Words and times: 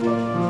Goeiemôre 0.00 0.36
aan 0.36 0.45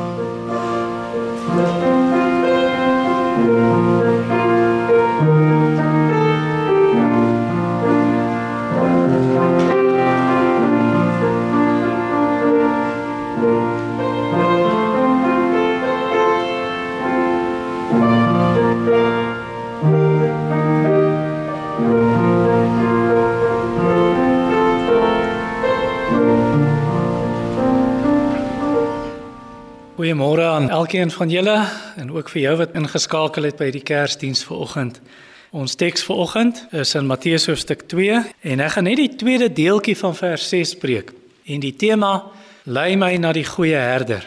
elkeen 30.87 31.11
van 31.11 31.29
julle 31.29 31.67
en 31.99 32.11
ook 32.15 32.29
vir 32.31 32.41
jou 32.41 32.53
wat 32.61 32.75
ingeskakel 32.79 33.43
het 33.43 33.57
by 33.59 33.67
die 33.75 33.83
Kersdiens 33.83 34.45
vanoggend. 34.47 35.01
Ons 35.51 35.75
teks 35.75 36.05
vanoggend 36.07 36.61
is 36.71 36.93
in 36.95 37.09
Matteus 37.09 37.49
hoofstuk 37.49 37.83
2 37.91 38.21
en 38.53 38.63
ek 38.63 38.71
gaan 38.77 38.87
net 38.87 39.01
die 39.01 39.09
tweede 39.19 39.49
deeltjie 39.51 39.97
van 39.99 40.15
vers 40.15 40.47
6 40.47 40.77
spreek. 40.77 41.11
En 41.43 41.59
die 41.59 41.73
tema 41.75 42.13
lei 42.63 42.95
my 42.95 43.17
na 43.19 43.33
die 43.35 43.43
goeie 43.43 43.75
herder. 43.75 44.23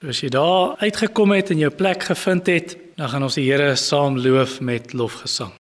As 0.00 0.22
jy 0.24 0.32
daar 0.32 0.80
uitgekom 0.80 1.36
het 1.36 1.52
en 1.52 1.60
jou 1.66 1.72
plek 1.76 2.08
gevind 2.08 2.48
het, 2.48 2.76
dan 2.96 3.12
gaan 3.12 3.28
ons 3.28 3.36
die 3.36 3.44
Here 3.44 3.76
saam 3.76 4.16
loof 4.16 4.62
met 4.64 4.96
lofgesang. 4.96 5.52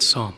Bid 0.00 0.08
saam. 0.08 0.34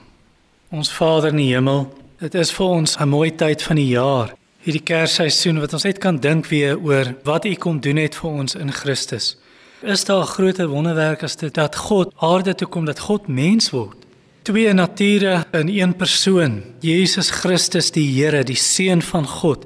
Ons 0.72 0.90
Vader 0.90 1.30
in 1.30 1.38
die 1.38 1.52
hemel, 1.52 1.86
dit 2.22 2.34
is 2.34 2.50
vir 2.50 2.66
ons 2.66 2.96
'n 2.98 3.08
mooi 3.08 3.30
tyd 3.30 3.62
van 3.62 3.76
die 3.76 3.92
jaar. 3.94 4.34
Hierdie 4.64 4.82
Kersseisoen 4.82 5.60
wat 5.60 5.72
ons 5.72 5.84
net 5.84 5.98
kan 5.98 6.18
dink 6.18 6.46
weer 6.50 6.78
oor 6.78 7.14
wat 7.24 7.44
U 7.44 7.54
kom 7.54 7.80
doen 7.80 7.96
het 7.96 8.14
vir 8.14 8.30
ons 8.30 8.54
in 8.54 8.72
Christus. 8.72 9.36
Is 9.82 10.04
daar 10.04 10.22
'n 10.22 10.34
groter 10.34 10.68
wonderwerk 10.68 11.22
as 11.22 11.36
dit 11.36 11.54
dat 11.54 11.76
God 11.76 12.12
aarde 12.18 12.54
toe 12.54 12.68
kom, 12.68 12.84
dat 12.84 12.98
God 12.98 13.28
mens 13.28 13.70
word? 13.70 13.96
Twee 14.42 14.72
nature 14.72 15.44
in 15.52 15.68
een 15.68 15.94
persoon, 15.94 16.62
Jesus 16.80 17.30
Christus 17.30 17.90
die 17.90 18.22
Here, 18.22 18.44
die 18.44 18.56
seun 18.56 19.02
van 19.02 19.26
God, 19.26 19.64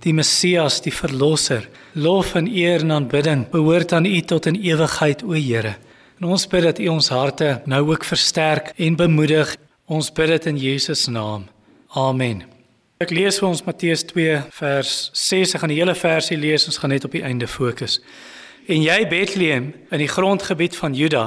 die 0.00 0.12
Messias, 0.12 0.80
die 0.80 0.92
verlosser. 0.92 1.68
Lof 1.94 2.34
en 2.34 2.46
eer 2.46 2.80
en 2.80 2.92
aanbidding 2.92 3.50
behoort 3.50 3.92
aan 3.92 4.06
U 4.06 4.20
tot 4.20 4.46
in 4.46 4.56
ewigheid, 4.56 5.22
o 5.22 5.32
Here. 5.32 5.76
En 6.24 6.30
ons 6.32 6.46
bid 6.48 6.62
dat 6.64 6.78
U 6.80 6.86
ons 6.88 7.08
harte 7.12 7.48
nou 7.68 7.82
ook 7.90 8.04
versterk 8.08 8.70
en 8.80 8.94
bemoedig. 8.96 9.50
Ons 9.84 10.06
bid 10.12 10.30
dit 10.32 10.46
in 10.46 10.56
Jesus 10.56 11.04
naam. 11.12 11.44
Amen. 11.92 12.40
Ek 12.96 13.12
lees 13.12 13.36
vir 13.42 13.48
ons 13.50 13.60
Matteus 13.66 14.06
2 14.08 14.38
vers 14.56 14.94
6. 15.12 15.52
Ek 15.52 15.60
gaan 15.60 15.74
die 15.74 15.76
hele 15.82 15.92
versie 15.92 16.40
lees. 16.40 16.64
Ons 16.64 16.80
gaan 16.80 16.94
net 16.96 17.04
op 17.04 17.12
die 17.12 17.20
einde 17.28 17.44
fokus. 17.44 17.98
En 18.64 18.80
jy 18.80 18.98
Bethlehem 19.12 19.74
in 19.92 20.00
die 20.00 20.08
grondgebied 20.08 20.80
van 20.80 20.96
Juda, 20.96 21.26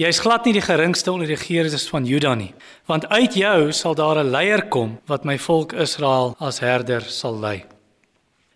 jy's 0.00 0.24
glad 0.24 0.48
nie 0.48 0.56
die 0.56 0.64
geringste 0.64 1.12
onder 1.12 1.28
die 1.28 1.36
regerders 1.36 1.84
van 1.92 2.08
Juda 2.08 2.32
nie, 2.32 2.54
want 2.88 3.04
uit 3.12 3.36
jou 3.36 3.72
sal 3.76 4.00
daar 4.00 4.24
'n 4.24 4.32
leier 4.32 4.68
kom 4.72 4.96
wat 5.12 5.28
my 5.28 5.36
volk 5.36 5.76
Israel 5.76 6.34
as 6.40 6.60
herder 6.64 7.02
sal 7.04 7.36
lei. 7.36 7.66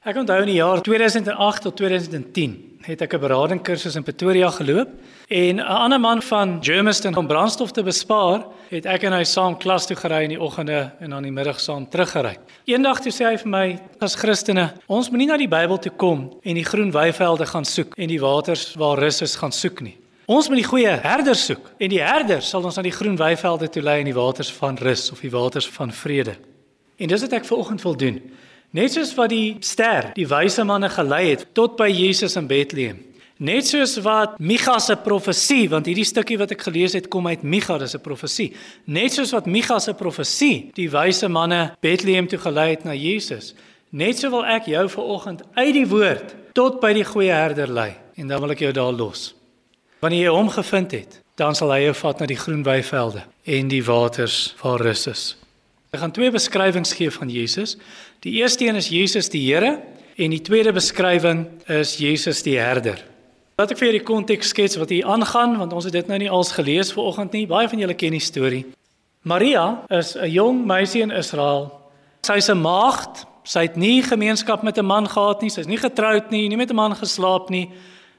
Ek 0.02 0.16
onthou 0.18 0.40
in 0.42 0.48
die 0.50 0.56
jaar 0.56 0.80
2008 0.82 1.62
tot 1.62 1.76
2010 1.78 2.54
het 2.82 3.02
ek 3.04 3.12
'n 3.14 3.20
beradingkursus 3.22 3.94
in 3.94 4.02
Pretoria 4.02 4.50
geloop 4.50 4.88
en 5.28 5.56
'n 5.56 5.60
ander 5.60 6.00
man 6.00 6.22
van 6.22 6.58
Germiston 6.60 7.16
om 7.16 7.26
brandstof 7.26 7.70
te 7.70 7.82
bespaar, 7.82 8.44
het 8.68 8.84
ek 8.84 9.02
en 9.02 9.12
hy 9.12 9.22
saam 9.22 9.56
klas 9.56 9.86
toe 9.86 9.96
gery 9.96 10.24
in 10.24 10.28
die 10.30 10.40
oggende 10.40 10.90
en 10.98 11.10
dan 11.10 11.22
die 11.22 11.30
middag 11.30 11.60
saam 11.60 11.88
teruggery. 11.88 12.36
Eendag 12.64 13.00
toe 13.00 13.12
sê 13.12 13.30
hy 13.30 13.36
vir 13.36 13.48
my 13.48 13.78
as 14.00 14.16
Christene, 14.16 14.72
ons 14.88 15.08
moenie 15.08 15.28
na 15.28 15.36
die 15.36 15.48
Bybel 15.48 15.78
toe 15.78 15.92
kom 15.96 16.34
en 16.42 16.54
die 16.54 16.64
groen 16.64 16.90
weivelde 16.90 17.46
gaan 17.46 17.64
soek 17.64 17.94
en 17.96 18.08
die 18.08 18.20
waters 18.20 18.74
waar 18.74 18.98
rus 18.98 19.22
is 19.22 19.36
gaan 19.36 19.52
soek 19.52 19.80
nie. 19.80 19.96
Ons 20.26 20.48
moet 20.48 20.58
die 20.58 20.68
goeie 20.68 21.00
herder 21.00 21.36
soek 21.36 21.70
en 21.78 21.90
die 21.90 22.02
herder 22.02 22.42
sal 22.42 22.64
ons 22.64 22.76
na 22.76 22.82
die 22.82 22.90
groen 22.90 23.16
weivelde 23.16 23.68
toe 23.68 23.82
lei 23.82 24.00
en 24.00 24.06
die 24.06 24.20
waters 24.20 24.52
van 24.52 24.76
rus 24.76 25.12
of 25.12 25.20
die 25.20 25.30
waters 25.30 25.68
van 25.68 25.92
vrede. 25.92 26.36
En 26.98 27.08
dis 27.08 27.20
wat 27.20 27.32
ek 27.32 27.44
vanoggend 27.44 27.82
wil 27.82 27.96
doen. 27.96 28.20
Net 28.72 28.94
soos 28.94 29.10
wat 29.18 29.28
die 29.28 29.58
ster 29.60 30.14
die 30.16 30.24
wyse 30.24 30.64
manne 30.64 30.88
gelei 30.88 31.26
het 31.34 31.42
tot 31.52 31.74
by 31.76 31.90
Jesus 31.92 32.38
in 32.40 32.46
Bethlehem. 32.48 33.02
Net 33.42 33.66
soos 33.68 33.98
wat 34.00 34.38
Micha 34.40 34.78
se 34.80 34.94
profesie, 34.96 35.66
want 35.68 35.90
hierdie 35.90 36.06
stukkie 36.08 36.38
wat 36.40 36.54
ek 36.54 36.64
gelees 36.64 36.94
het 36.96 37.10
kom 37.12 37.26
uit 37.28 37.42
Micha, 37.42 37.76
dis 37.78 37.94
'n 37.94 38.00
profesie. 38.00 38.54
Net 38.86 39.12
soos 39.12 39.32
wat 39.32 39.46
Micha 39.46 39.78
se 39.78 39.92
profesie 39.92 40.70
die 40.72 40.88
wyse 40.88 41.28
manne 41.28 41.76
Bethlehem 41.82 42.26
toe 42.28 42.38
gelei 42.38 42.70
het 42.70 42.84
na 42.84 42.94
Jesus. 42.94 43.54
Net 43.90 44.18
so 44.18 44.30
wil 44.30 44.44
ek 44.44 44.64
jou 44.64 44.88
vanoggend 44.88 45.42
uit 45.54 45.74
die 45.74 45.86
woord 45.86 46.34
tot 46.54 46.80
by 46.80 46.92
die 46.94 47.04
goeie 47.04 47.32
herder 47.32 47.68
lei 47.68 47.92
en 48.16 48.26
dan 48.28 48.40
wil 48.40 48.50
ek 48.52 48.60
jou 48.60 48.72
daar 48.72 48.92
los. 48.92 49.34
Wanneer 50.00 50.30
jy 50.30 50.32
hom 50.32 50.48
gevind 50.48 50.92
het, 50.92 51.20
dan 51.36 51.54
sal 51.54 51.72
hy 51.72 51.84
jou 51.84 51.94
vat 51.94 52.20
na 52.20 52.26
die 52.26 52.40
groen 52.40 52.62
weivelde 52.62 53.22
en 53.44 53.68
die 53.68 53.84
waters 53.84 54.54
waar 54.62 54.80
rus 54.80 55.06
is. 55.06 55.41
Ek 55.92 56.00
gaan 56.00 56.14
twee 56.16 56.32
beskrywings 56.32 56.94
gee 56.96 57.10
van 57.12 57.28
Jesus. 57.28 57.74
Die 58.24 58.38
eerste 58.38 58.64
een 58.64 58.78
is 58.80 58.86
Jesus 58.88 59.26
die 59.28 59.42
Here 59.44 59.74
en 60.16 60.32
die 60.32 60.40
tweede 60.40 60.72
beskrywing 60.72 61.42
is 61.68 61.98
Jesus 62.00 62.40
die 62.46 62.54
herder. 62.56 62.96
Laat 63.60 63.74
ek 63.74 63.76
vir 63.76 63.90
julle 63.90 63.98
die 63.98 64.08
konteks 64.08 64.54
skets 64.54 64.78
wat 64.80 64.88
hier 64.88 65.04
aangaan 65.04 65.58
want 65.60 65.74
ons 65.76 65.84
het 65.84 65.92
dit 65.92 66.08
nou 66.08 66.16
nie 66.22 66.30
als 66.32 66.54
gelees 66.56 66.94
vanoggend 66.96 67.36
nie. 67.36 67.44
Baie 67.44 67.68
van 67.68 67.84
julle 67.84 67.98
ken 68.00 68.16
die 68.16 68.22
storie. 68.24 68.62
Maria 69.28 69.84
is 69.92 70.16
'n 70.16 70.32
jong 70.32 70.64
meisie 70.64 71.02
in 71.02 71.12
Israel. 71.12 71.68
Sy's 72.24 72.48
'n 72.48 72.64
maagd. 72.64 73.26
Sy 73.44 73.68
het 73.68 73.76
nie 73.76 74.00
gemeenskap 74.00 74.62
met 74.62 74.78
'n 74.78 74.86
man 74.86 75.06
gehad 75.06 75.42
nie. 75.42 75.50
Sy's 75.50 75.68
nie 75.68 75.76
getroud 75.76 76.30
nie, 76.30 76.48
nie 76.48 76.56
met 76.56 76.70
'n 76.70 76.74
man 76.74 76.96
geslaap 76.96 77.50
nie. 77.50 77.68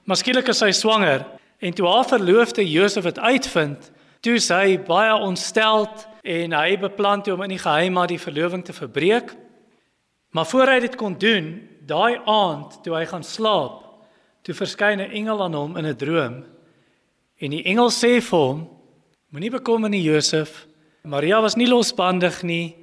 Maar 0.05 0.17
skielik 0.17 0.47
is 0.47 0.59
sy 0.59 0.71
swanger 0.71 1.25
en 1.59 1.73
toe 1.73 1.87
haar 1.87 2.05
verloofde 2.05 2.69
Josef 2.69 3.03
dit 3.03 3.19
uitvind, 3.19 3.91
toe 4.21 4.37
sy 4.37 4.77
baie 4.77 5.15
ontsteld 5.15 6.12
en 6.23 6.55
hy 6.55 6.77
beplan 6.79 7.21
toe 7.23 7.35
om 7.35 7.43
in 7.45 7.55
die 7.55 7.61
geheim 7.61 7.93
maar 7.97 8.07
die 8.07 8.21
verloving 8.21 8.63
te 8.65 8.73
verbreek. 8.73 9.33
Maar 10.33 10.47
voor 10.49 10.71
hy 10.73 10.79
dit 10.79 10.95
kon 10.97 11.17
doen, 11.19 11.53
daai 11.85 12.19
aand 12.25 12.79
toe 12.83 12.95
hy 12.95 13.03
gaan 13.05 13.23
slaap, 13.23 13.81
toe 14.41 14.55
verskyn 14.55 14.99
'n 14.99 15.11
engel 15.11 15.43
aan 15.43 15.53
hom 15.53 15.77
in 15.77 15.85
'n 15.85 15.95
droom. 15.95 16.43
En 17.39 17.49
die 17.49 17.63
engel 17.63 17.89
sê 17.91 18.21
vir 18.21 18.39
hom: 18.39 18.69
Moenie 19.29 19.51
bekommer 19.51 19.89
nie, 19.89 20.01
Josef. 20.01 20.67
Maria 21.03 21.41
was 21.41 21.55
nie 21.55 21.67
losbandig 21.67 22.43
nie. 22.43 22.75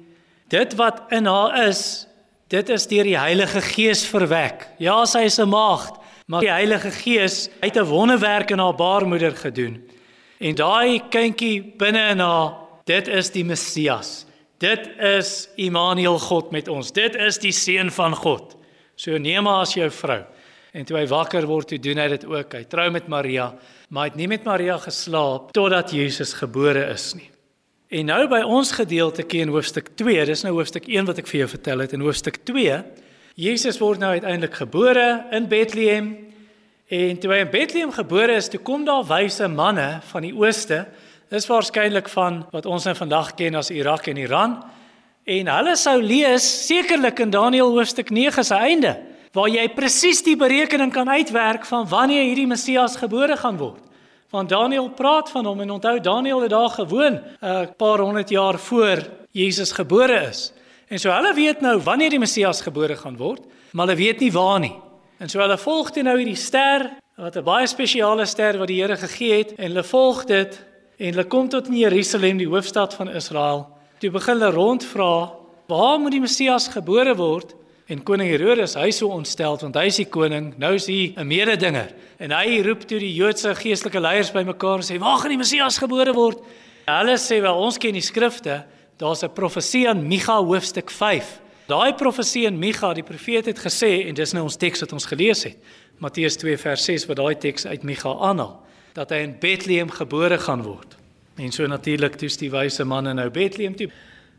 Dit 0.47 0.75
wat 0.75 1.01
in 1.09 1.25
haar 1.25 1.67
is, 1.67 2.07
dit 2.47 2.69
is 2.69 2.87
deur 2.87 3.03
die 3.03 3.17
Heilige 3.17 3.61
Gees 3.61 4.05
verwek. 4.05 4.67
Ja, 4.77 5.05
sy 5.05 5.19
is 5.19 5.39
'n 5.39 5.49
maagd, 5.49 6.01
Maar 6.31 6.39
die 6.39 6.49
Heilige 6.49 6.91
Gees 6.91 7.49
het 7.59 7.75
'n 7.75 7.83
wonderwerk 7.83 8.51
in 8.51 8.59
haar 8.59 8.75
baarmoeder 8.75 9.35
gedoen. 9.35 9.89
En 10.37 10.55
daai 10.55 11.01
kindjie 11.09 11.73
binne 11.77 12.07
in 12.09 12.19
haar, 12.19 12.53
dit 12.89 13.07
is 13.07 13.31
die 13.33 13.43
Messias. 13.47 14.25
Dit 14.61 14.87
is 15.01 15.49
Immanuel 15.57 16.19
God 16.21 16.51
met 16.53 16.67
ons. 16.69 16.91
Dit 16.93 17.15
is 17.17 17.39
die 17.41 17.53
seun 17.55 17.91
van 17.93 18.15
God. 18.15 18.55
So 18.95 19.17
neem 19.17 19.49
haar 19.49 19.65
as 19.65 19.73
jou 19.73 19.89
vrou. 19.89 20.21
En 20.71 20.87
toe 20.87 20.99
hy 21.01 21.05
wakker 21.11 21.47
word, 21.49 21.71
toe 21.71 21.81
doen 21.81 21.99
hy 21.99 22.07
dit 22.13 22.25
ook. 22.29 22.53
Hy 22.55 22.63
trou 22.69 22.87
met 22.93 23.09
Maria, 23.11 23.49
maar 23.89 24.07
hy 24.07 24.13
het 24.13 24.19
nie 24.21 24.29
met 24.31 24.45
Maria 24.47 24.77
geslaap 24.79 25.51
totdat 25.57 25.91
Jesus 25.91 26.35
gebore 26.37 26.85
is 26.93 27.11
nie. 27.17 27.27
En 27.91 28.07
nou 28.07 28.21
by 28.31 28.39
ons 28.47 28.71
gedeeltetjie 28.71 29.41
in 29.43 29.51
hoofstuk 29.51 29.91
2, 29.99 30.21
dis 30.29 30.45
nou 30.45 30.53
hoofstuk 30.55 30.87
1 30.87 31.09
wat 31.09 31.19
ek 31.19 31.27
vir 31.27 31.41
jou 31.41 31.49
vertel 31.57 31.83
het 31.83 31.95
in 31.97 32.05
hoofstuk 32.05 32.39
2. 32.47 32.77
Jesus 33.35 33.81
word 33.81 33.99
nou 33.99 34.13
uiteindelik 34.15 34.61
gebore 34.61 35.07
in 35.35 35.49
Bethlehem 35.51 36.13
En 36.91 37.19
toe 37.23 37.29
hy 37.31 37.37
in 37.45 37.51
Bethlehem 37.51 37.91
gebore 37.95 38.33
is, 38.35 38.49
toe 38.51 38.59
kom 38.59 38.83
daar 38.83 39.05
wyse 39.07 39.47
manne 39.47 40.01
van 40.09 40.25
die 40.25 40.33
ooste. 40.35 40.83
Dis 41.31 41.47
waarskynlik 41.47 42.09
van 42.11 42.41
wat 42.51 42.65
ons 42.67 42.83
nou 42.83 42.91
vandag 42.97 43.29
ken 43.39 43.55
as 43.55 43.69
Irak 43.71 44.09
en 44.11 44.17
Iran. 44.19 44.57
En 45.23 45.47
hulle 45.47 45.75
sou 45.79 45.93
lees 46.03 46.43
sekerlik 46.65 47.21
in 47.23 47.29
Daniël 47.31 47.69
hoofstuk 47.71 48.09
9 48.11 48.43
se 48.43 48.55
einde 48.55 48.97
waar 49.31 49.47
jy 49.47 49.63
presies 49.71 50.19
die 50.25 50.35
berekening 50.35 50.91
kan 50.91 51.07
uitwerk 51.07 51.63
van 51.69 51.85
wanneer 51.87 52.25
hierdie 52.25 52.49
Messias 52.51 52.97
gebore 52.99 53.37
gaan 53.39 53.55
word. 53.61 53.79
Want 54.35 54.51
Daniël 54.51 54.89
praat 54.91 55.31
van 55.31 55.47
hom 55.47 55.61
en 55.63 55.71
onthou 55.77 56.01
Daniël 56.03 56.41
het 56.41 56.51
daar 56.51 56.69
gewoon 56.69 57.13
'n 57.13 57.23
uh, 57.41 57.61
paar 57.77 57.99
honderd 57.99 58.29
jaar 58.29 58.59
voor 58.59 59.07
Jesus 59.31 59.71
gebore 59.71 60.27
is. 60.27 60.51
En 60.87 60.99
so 60.99 61.11
hulle 61.11 61.33
weet 61.33 61.61
nou 61.61 61.79
wanneer 61.79 62.09
die 62.09 62.19
Messias 62.19 62.61
gebore 62.61 62.95
gaan 62.95 63.17
word, 63.17 63.41
maar 63.71 63.87
hulle 63.87 63.97
weet 63.97 64.19
nie 64.19 64.31
waar 64.31 64.59
nie. 64.59 64.75
En 65.17 65.29
so 65.29 65.39
hulle 65.39 65.57
volg 65.57 65.91
toe 65.91 66.03
nou 66.03 66.17
hierdie 66.17 66.35
ster, 66.35 66.89
wat 67.15 67.37
'n 67.37 67.43
baie 67.43 67.67
spesiale 67.67 68.25
ster 68.25 68.57
wat 68.57 68.67
die 68.67 68.81
Here 68.81 68.97
gegee 68.97 69.37
het 69.37 69.55
en 69.55 69.71
hulle 69.71 69.83
volg 69.83 70.25
dit 70.25 70.70
en 70.97 71.13
hulle 71.13 71.27
kom 71.27 71.49
tot 71.49 71.67
in 71.67 71.77
Jerusalem, 71.77 72.37
die 72.37 72.49
hoofstad 72.49 72.93
van 72.93 73.09
Israel. 73.09 73.65
Toe 73.99 74.11
begin 74.11 74.39
hulle 74.39 74.51
rondvra, 74.51 75.33
waar 75.67 75.99
moet 75.99 76.15
die 76.15 76.21
Messias 76.23 76.67
gebore 76.73 77.15
word? 77.15 77.55
En 77.91 78.03
koning 78.07 78.29
Herodes, 78.31 78.77
hy 78.79 78.91
so 78.95 79.11
ontstel 79.11 79.57
want 79.59 79.75
hy 79.75 79.89
is 79.89 79.99
die 79.99 80.07
koning, 80.07 80.53
nou 80.61 80.75
is 80.77 80.87
hy 80.87 81.13
'n 81.17 81.27
mededinger. 81.27 81.91
En 82.19 82.31
hy 82.31 82.61
roep 82.63 82.87
toe 82.87 82.99
die 82.99 83.13
Joodse 83.13 83.53
geestelike 83.55 83.99
leiers 83.99 84.31
bymekaar 84.31 84.79
en 84.79 84.87
sê, 84.87 84.99
"Waar 84.99 85.17
gaan 85.19 85.29
die 85.29 85.37
Messias 85.37 85.77
gebore 85.77 86.13
word?" 86.13 86.39
Hulle 86.87 87.17
sê, 87.17 87.41
"Wel, 87.41 87.55
ons 87.55 87.77
ken 87.77 87.93
die 87.93 88.01
skrifte, 88.01 88.65
daar's 88.97 89.23
'n 89.23 89.33
profesie 89.33 89.87
in 89.87 90.07
Micha 90.07 90.37
hoofstuk 90.43 90.89
5." 90.89 91.41
Daai 91.67 91.93
profesie 91.93 92.45
in 92.45 92.59
Micha, 92.59 92.93
die 92.93 93.03
profeet 93.03 93.45
het 93.45 93.59
gesê 93.59 94.07
en 94.07 94.13
dis 94.13 94.33
nou 94.33 94.43
ons 94.43 94.57
teks 94.57 94.79
wat 94.81 94.93
ons 94.93 95.05
gelees 95.05 95.43
het. 95.43 95.57
Matteus 95.99 96.35
2 96.37 96.57
vers 96.57 96.85
6 96.85 97.05
wat 97.05 97.17
daai 97.17 97.35
teks 97.35 97.65
uit 97.65 97.83
Micha 97.83 98.09
aanhaal 98.09 98.61
dat 98.93 99.09
hy 99.09 99.21
in 99.25 99.35
Bethlehem 99.39 99.89
gebore 99.89 100.37
gaan 100.37 100.63
word. 100.63 100.97
En 101.39 101.51
so 101.51 101.67
natuurlik 101.67 102.15
toets 102.19 102.37
die 102.37 102.51
wyse 102.51 102.83
manne 102.85 103.13
nou 103.13 103.29
Bethlehem 103.29 103.75
toe. 103.75 103.89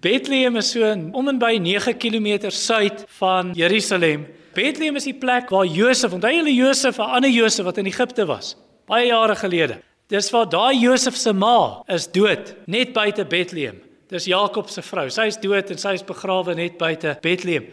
Bethlehem 0.03 0.57
is 0.57 0.73
so 0.75 0.89
om 0.93 1.29
en 1.29 1.39
by 1.39 1.57
9 1.63 1.97
km 1.97 2.51
suid 2.51 3.05
van 3.19 3.53
Jerusalem. 3.55 4.27
Bethlehem 4.53 4.97
is 4.97 5.07
die 5.09 5.17
plek 5.17 5.49
waar 5.51 5.67
Josef, 5.67 6.13
onthou 6.13 6.33
julle 6.35 6.55
Josef, 6.55 6.99
'n 6.99 7.15
ander 7.17 7.31
Josef 7.31 7.65
wat 7.65 7.79
in 7.79 7.87
Egipte 7.87 8.27
was, 8.27 8.57
baie 8.87 9.07
jare 9.07 9.37
gelede. 9.37 9.79
Dis 10.09 10.31
waar 10.31 10.49
daai 10.49 10.77
Josef 10.77 11.17
se 11.17 11.33
ma 11.33 11.83
is 11.89 12.07
dood, 12.07 12.55
net 12.67 12.93
buite 12.93 13.25
Bethlehem. 13.25 13.81
Dis 14.09 14.25
Jakob 14.25 14.69
se 14.69 14.83
vrou. 14.83 15.09
Sy 15.09 15.27
is 15.27 15.37
dood 15.41 15.71
en 15.71 15.79
sy 15.79 15.95
is 15.95 16.05
begrawe 16.05 16.55
net 16.55 16.77
buite 16.79 17.17
Bethlehem. 17.23 17.65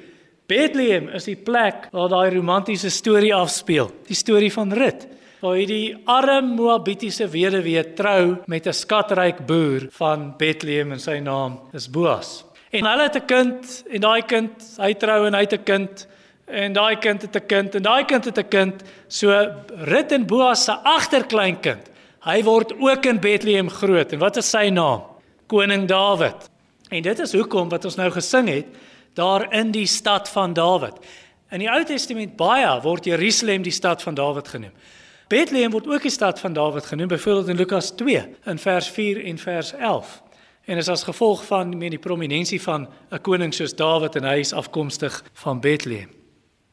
Bethlehem 0.48 1.10
is 1.10 1.26
die 1.26 1.36
plek 1.36 1.90
waar 1.92 2.10
daai 2.10 2.30
romantiese 2.34 2.90
storie 2.90 3.34
afspeel, 3.36 3.92
die 4.08 4.16
storie 4.16 4.52
van 4.54 4.72
Rut. 4.74 5.08
Waar 5.40 5.56
hierdie 5.56 5.96
arme 6.04 6.52
Moabitiese 6.58 7.24
weduwee 7.32 7.84
trou 7.96 8.42
met 8.46 8.68
'n 8.68 8.74
skatryk 8.74 9.46
boer 9.48 9.88
van 9.92 10.34
Bethlehem 10.38 10.92
en 10.92 11.00
sy 11.00 11.20
naam 11.20 11.60
is 11.74 11.90
Boas. 11.90 12.44
En 12.72 12.86
hulle 12.86 13.04
het 13.04 13.16
'n 13.16 13.26
kind 13.26 13.84
en 13.90 14.02
daai 14.02 14.22
kind, 14.22 14.52
hy 14.78 14.94
trou 14.94 15.26
en 15.28 15.34
hy 15.34 15.42
het 15.42 15.54
'n 15.54 15.64
kind 15.64 16.08
en 16.46 16.74
daai 16.74 16.96
kind 17.00 17.22
het 17.22 17.36
'n 17.36 17.46
kind 17.48 17.76
en 17.76 17.82
daai 17.82 18.06
kind 18.06 18.26
het 18.26 18.38
'n 18.38 18.48
kind. 18.50 18.84
So 19.08 19.30
Rut 19.78 20.12
en 20.12 20.26
Boas 20.26 20.64
se 20.64 20.72
agterkleinkind, 20.72 21.90
hy 22.20 22.44
word 22.44 22.74
ook 22.80 23.06
in 23.06 23.20
Bethlehem 23.20 23.70
groot. 23.70 24.12
En 24.14 24.20
wat 24.20 24.38
is 24.38 24.50
sy 24.50 24.70
naam? 24.70 25.02
koning 25.48 25.88
Dawid. 25.88 26.50
En 26.90 27.02
dit 27.02 27.20
is 27.20 27.34
hoekom 27.34 27.70
wat 27.70 27.86
ons 27.86 27.96
nou 27.96 28.12
gesing 28.12 28.48
het 28.50 28.66
daar 29.14 29.54
in 29.54 29.72
die 29.72 29.86
stad 29.86 30.30
van 30.30 30.54
Dawid. 30.54 30.98
In 31.52 31.60
die 31.60 31.70
Ou 31.70 31.84
Testament 31.84 32.36
baie 32.36 32.82
word 32.82 33.06
Jerusalem 33.06 33.62
die 33.62 33.72
stad 33.72 34.02
van 34.02 34.14
Dawid 34.14 34.48
genoem. 34.48 34.74
Bethlehem 35.30 35.70
word 35.70 35.86
ook 35.86 36.02
die 36.02 36.12
stad 36.12 36.40
van 36.42 36.56
Dawid 36.58 36.88
genoem, 36.90 37.08
byvoorbeeld 37.08 37.48
in 37.48 37.56
Lukas 37.56 37.92
2 37.96 38.22
in 38.50 38.58
vers 38.58 38.88
4 38.90 39.26
en 39.26 39.38
vers 39.38 39.74
11. 39.74 40.22
En 40.66 40.78
is 40.78 40.88
as 40.90 41.04
gevolg 41.04 41.44
van 41.46 41.70
die 41.80 42.00
prominensie 42.02 42.62
van 42.62 42.88
'n 43.12 43.22
koning 43.22 43.54
soos 43.54 43.76
Dawid 43.76 44.16
en 44.16 44.24
hy 44.24 44.40
is 44.40 44.54
afkomstig 44.54 45.24
van 45.34 45.60
Bethlehem. 45.60 46.10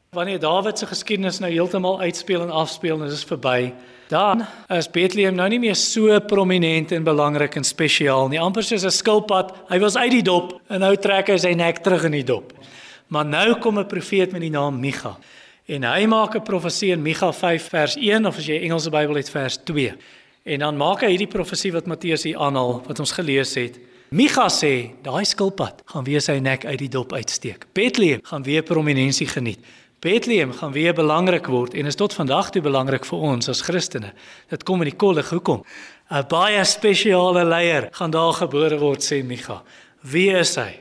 Wanneer 0.09 0.39
Dawid 0.39 0.77
se 0.77 0.85
geskiedenis 0.85 1.39
nou 1.39 1.51
heeltemal 1.51 1.99
uitspeel 1.99 2.41
en 2.41 2.49
afspeel 2.49 2.95
en 2.95 3.03
dit 3.03 3.11
is 3.11 3.23
verby, 3.23 3.73
dan 4.07 4.45
is 4.67 4.89
Bethlehem 4.89 5.35
nou 5.35 5.49
nie 5.49 5.59
meer 5.59 5.75
so 5.75 6.19
prominent 6.19 6.91
en 6.91 7.03
belangrik 7.03 7.55
en 7.55 7.63
spesiaal 7.63 8.27
nie. 8.27 8.39
Amper 8.39 8.63
soos 8.63 8.83
'n 8.83 8.91
skilpad, 8.91 9.55
hy 9.69 9.79
was 9.79 9.95
uit 9.95 10.11
die 10.11 10.23
dop 10.23 10.61
en 10.67 10.79
nou 10.79 10.95
trek 10.95 11.27
hy 11.27 11.37
sy 11.37 11.53
nek 11.53 11.77
terug 11.77 12.03
in 12.03 12.11
die 12.11 12.23
dop. 12.23 12.53
Maar 13.07 13.25
nou 13.25 13.59
kom 13.59 13.79
'n 13.79 13.85
profeet 13.85 14.31
met 14.31 14.41
die 14.41 14.49
naam 14.49 14.79
Micha. 14.79 15.17
En 15.67 15.83
hy 15.83 16.05
maak 16.07 16.35
'n 16.35 16.43
profesie 16.43 16.91
in 16.91 17.01
Micha 17.01 17.33
5 17.33 17.67
vers 17.69 17.95
1 17.95 18.25
of 18.25 18.37
as 18.37 18.45
jy 18.45 18.61
Engelse 18.61 18.89
Bybel 18.89 19.15
het 19.15 19.29
vers 19.29 19.57
2. 19.63 19.95
En 20.43 20.59
dan 20.59 20.77
maak 20.77 21.01
hy 21.01 21.09
hierdie 21.09 21.27
profesie 21.27 21.71
wat 21.71 21.85
Matteus 21.85 22.23
hier 22.23 22.37
aanhaal 22.37 22.81
wat 22.87 22.99
ons 22.99 23.11
gelees 23.11 23.53
het. 23.55 23.79
Micha 24.09 24.47
sê, 24.47 24.91
daai 25.03 25.25
skilpad 25.25 25.81
gaan 25.85 26.03
weer 26.03 26.21
sy 26.21 26.39
nek 26.39 26.65
uit 26.65 26.79
die 26.79 26.89
dop 26.89 27.13
uitsteek. 27.13 27.65
Bethlehem 27.73 28.19
gaan 28.23 28.43
weer 28.43 28.63
prominensie 28.63 29.27
geniet. 29.27 29.59
Bethlehem 29.99 30.53
gaan 30.53 30.71
weer 30.71 30.93
belangrik 30.93 31.47
word 31.47 31.73
en 31.73 31.85
is 31.85 31.95
tot 31.95 32.13
vandag 32.13 32.49
toe 32.49 32.61
belangrik 32.61 33.05
vir 33.05 33.19
ons 33.19 33.49
as 33.49 33.61
Christene. 33.61 34.13
Dit 34.49 34.63
kom 34.63 34.81
in 34.81 34.89
die 34.89 34.97
kollig 34.97 35.29
hoekom? 35.29 35.63
'n 36.09 36.27
Baie 36.29 36.63
spesiale 36.63 37.43
leier 37.43 37.89
gaan 37.91 38.11
daar 38.11 38.33
gebore 38.33 38.77
word 38.79 39.03
sê 39.03 39.23
Micha. 39.23 39.63
Wie 40.01 40.31
is 40.31 40.55
hy? 40.55 40.79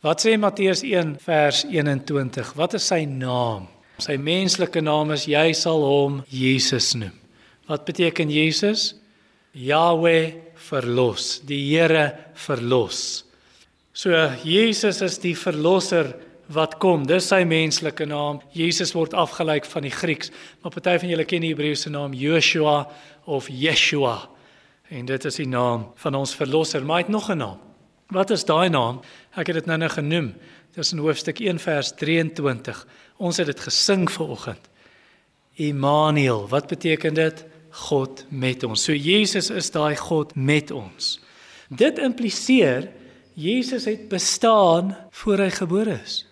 Wat 0.00 0.26
sê 0.26 0.38
Matteus 0.38 0.82
1 0.82 1.18
vers 1.20 1.64
21? 1.64 2.52
Wat 2.54 2.74
is 2.74 2.86
sy 2.86 3.04
naam? 3.04 3.68
Sy 4.02 4.16
menslike 4.18 4.80
naam 4.82 5.12
is 5.14 5.28
jy 5.30 5.52
sal 5.54 5.84
hom 5.86 6.22
Jesus 6.32 6.92
noem. 6.98 7.14
Wat 7.70 7.84
beteken 7.86 8.30
Jesus? 8.32 8.96
Yahweh 9.54 10.32
verlos, 10.68 11.38
die 11.46 11.60
Here 11.70 12.10
verlos. 12.34 13.22
So 13.94 14.10
Jesus 14.42 15.02
is 15.04 15.18
die 15.22 15.36
verlosser 15.36 16.14
wat 16.52 16.78
kom. 16.82 17.04
Dis 17.06 17.28
sy 17.30 17.42
menslike 17.46 18.06
naam. 18.08 18.40
Jesus 18.56 18.94
word 18.96 19.14
afgeleik 19.14 19.68
van 19.68 19.86
die 19.86 19.92
Grieks, 19.94 20.32
maar 20.62 20.74
party 20.74 20.96
van 21.04 21.12
julle 21.12 21.26
ken 21.28 21.44
die 21.44 21.52
Hebreëse 21.52 21.92
naam 21.92 22.16
Joshua 22.16 22.86
of 23.30 23.50
Yeshua. 23.52 24.16
En 24.92 25.06
dit 25.08 25.28
is 25.28 25.38
die 25.40 25.48
naam 25.48 25.90
van 26.02 26.18
ons 26.18 26.34
verlosser. 26.36 26.82
Maar 26.84 27.02
hy 27.02 27.04
het 27.06 27.14
nog 27.14 27.30
'n 27.30 27.38
naam. 27.38 27.60
Wat 28.12 28.30
is 28.30 28.44
daai 28.44 28.68
naam? 28.68 29.00
Ek 29.36 29.46
het 29.46 29.54
dit 29.54 29.66
nou-nou 29.66 29.90
genoem. 29.90 30.34
Dit 30.74 30.84
is 30.84 30.92
in 30.92 30.98
hoofstuk 30.98 31.40
1 31.40 31.58
vers 31.58 31.92
23. 31.92 32.86
Ons 33.22 33.38
het 33.38 33.46
dit 33.46 33.60
gesing 33.60 34.08
vanoggend. 34.10 34.68
Immanuel, 35.62 36.48
wat 36.50 36.66
beteken 36.66 37.14
dit? 37.14 37.44
God 37.86 38.24
met 38.28 38.64
ons. 38.66 38.82
So 38.82 38.92
Jesus 38.92 39.50
is 39.50 39.70
daai 39.70 39.96
God 39.96 40.34
met 40.34 40.70
ons. 40.74 41.20
Dit 41.68 42.00
impliseer 42.02 42.90
Jesus 43.38 43.86
het 43.88 44.08
bestaan 44.10 44.96
voor 45.22 45.46
hy 45.46 45.50
gebore 45.54 46.00
is. 46.02 46.24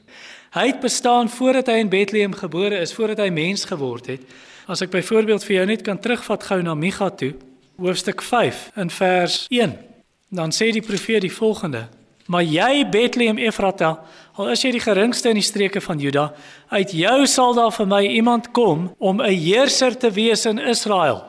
Hy 0.50 0.66
het 0.72 0.80
bestaan 0.82 1.30
voordat 1.30 1.70
hy 1.70 1.78
in 1.84 1.92
Bethlehem 1.92 2.34
gebore 2.34 2.80
is, 2.82 2.92
voordat 2.92 3.22
hy 3.22 3.30
mens 3.30 3.64
geword 3.70 4.10
het. 4.10 4.26
As 4.66 4.82
ek 4.82 4.90
byvoorbeeld 4.90 5.46
vir 5.46 5.56
jou 5.60 5.66
net 5.70 5.86
kan 5.86 6.00
terugvat 6.02 6.44
gou 6.48 6.58
na 6.62 6.74
Micha 6.74 7.08
toe, 7.14 7.32
hoofstuk 7.78 8.22
5 8.22 8.66
in 8.82 8.90
vers 8.90 9.44
1. 9.48 9.76
Dan 10.34 10.52
sê 10.52 10.72
die 10.74 10.84
profeet 10.84 11.22
die 11.22 11.32
volgende: 11.32 11.86
Maar 12.26 12.44
jy 12.44 12.84
Bethlehem 12.90 13.38
Efrata, 13.38 14.02
al 14.40 14.54
is 14.54 14.62
jy 14.64 14.70
die 14.72 14.80
geringste 14.80 15.28
in 15.28 15.36
die 15.36 15.44
streke 15.44 15.82
van 15.84 16.00
Juda, 16.00 16.30
uit 16.72 16.94
jou 16.96 17.18
sal 17.28 17.52
daar 17.58 17.74
vir 17.76 17.88
my 17.90 18.00
iemand 18.08 18.50
kom 18.56 18.88
om 18.98 19.20
'n 19.20 19.36
heerser 19.36 19.96
te 19.96 20.10
wees 20.10 20.46
in 20.46 20.58
Israel. 20.58 21.24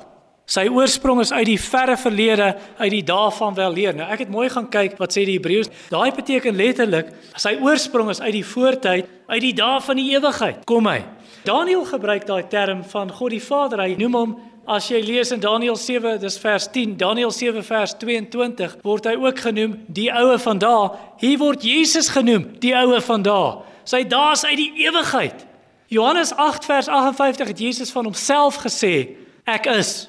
Sy 0.45 0.67
oorsprong 0.67 1.21
is 1.21 1.31
uit 1.31 1.45
die 1.45 1.59
verre 1.59 1.97
verlede, 1.97 2.55
uit 2.77 2.91
die 2.91 3.03
dae 3.03 3.31
van 3.31 3.53
weleer. 3.55 3.95
Nou 3.95 4.09
ek 4.11 4.19
het 4.19 4.29
mooi 4.29 4.49
gaan 4.49 4.67
kyk 4.69 4.97
wat 4.97 5.13
sê 5.13 5.23
die 5.25 5.37
Hebreëus. 5.39 5.69
Daai 5.89 6.11
beteken 6.11 6.55
letterlik 6.55 7.13
sy 7.35 7.57
oorsprong 7.61 8.09
is 8.09 8.19
uit 8.19 8.33
die 8.33 8.45
voortyd, 8.45 9.05
uit 9.27 9.41
die 9.41 9.53
dae 9.53 9.79
van 9.81 9.95
die 9.95 10.11
ewigheid. 10.11 10.65
Kom 10.65 10.87
hy. 10.87 11.05
Daniël 11.43 11.85
gebruik 11.85 12.27
daai 12.27 12.43
term 12.49 12.83
van 12.83 13.11
God 13.11 13.31
die 13.31 13.41
Vader. 13.41 13.79
Hy 13.79 13.95
noem 13.95 14.13
hom 14.13 14.35
as 14.71 14.87
jy 14.87 15.01
lees 15.03 15.33
in 15.35 15.41
Daniël 15.43 15.75
7, 15.75 16.15
dis 16.21 16.37
vers 16.39 16.67
10, 16.71 16.95
Daniël 16.99 17.31
7 17.31 17.63
vers 17.63 17.93
22 17.99 18.77
word 18.85 19.07
hy 19.09 19.15
ook 19.19 19.39
genoem 19.43 19.73
die 19.91 20.07
oue 20.13 20.37
van 20.39 20.61
dae. 20.61 20.91
Hier 21.19 21.39
word 21.41 21.65
Jesus 21.65 22.07
genoem 22.13 22.47
die 22.63 22.71
oue 22.77 23.01
van 23.03 23.25
dae. 23.25 23.49
Sy 23.83 24.03
dae 24.07 24.35
is 24.37 24.45
uit 24.47 24.59
die 24.61 24.85
ewigheid. 24.85 25.43
Johannes 25.91 26.31
8 26.39 26.65
vers 26.69 26.87
58 26.87 27.51
het 27.51 27.59
Jesus 27.59 27.91
van 27.91 28.07
homself 28.07 28.61
gesê, 28.63 29.17
ek 29.43 29.67
is. 29.73 30.07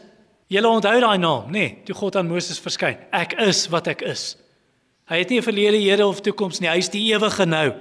Julle 0.53 0.69
onthou 0.69 0.99
daai 1.01 1.19
naam, 1.19 1.49
nê? 1.51 1.59
Nee, 1.59 1.71
toe 1.89 1.97
God 1.97 2.21
aan 2.21 2.29
Moses 2.29 2.61
verskyn. 2.63 3.01
Ek 3.11 3.35
is 3.43 3.65
wat 3.73 3.89
ek 3.91 4.05
is. 4.07 4.37
Hy 5.11 5.25
het 5.25 5.31
nie 5.31 5.41
'n 5.41 5.49
verlede, 5.49 5.81
hede 5.81 6.07
of 6.07 6.21
toekoms 6.21 6.61
nie. 6.61 6.69
Hy 6.69 6.79
is 6.79 6.89
die 6.89 7.13
ewige 7.13 7.47
nou. 7.47 7.73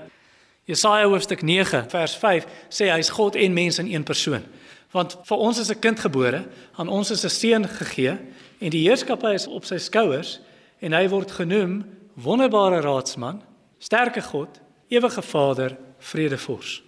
Jesaja 0.65 1.05
hoofstuk 1.05 1.41
9 1.41 1.89
vers 1.89 2.15
5 2.15 2.45
sê 2.69 2.89
hy 2.89 2.99
is 2.99 3.09
God 3.09 3.35
en 3.35 3.53
mens 3.53 3.79
in 3.79 3.87
een 3.91 4.03
persoon. 4.03 4.43
Want 4.91 5.17
vir 5.23 5.37
ons 5.37 5.57
is 5.57 5.71
'n 5.71 5.79
kind 5.79 5.99
gebore, 5.99 6.45
aan 6.75 6.89
ons 6.89 7.11
is 7.11 7.23
'n 7.23 7.29
seun 7.29 7.67
gegee 7.67 8.17
en 8.59 8.69
die 8.69 8.87
heerskappy 8.87 9.33
is 9.33 9.47
op 9.47 9.65
sy 9.65 9.77
skouers 9.77 10.39
en 10.81 10.93
hy 10.93 11.07
word 11.07 11.31
genoem 11.31 11.85
wonderbare 12.13 12.81
raadsman, 12.81 13.41
sterke 13.79 14.21
God, 14.21 14.59
ewige 14.89 15.21
Vader, 15.21 15.77
vredevors. 15.99 16.83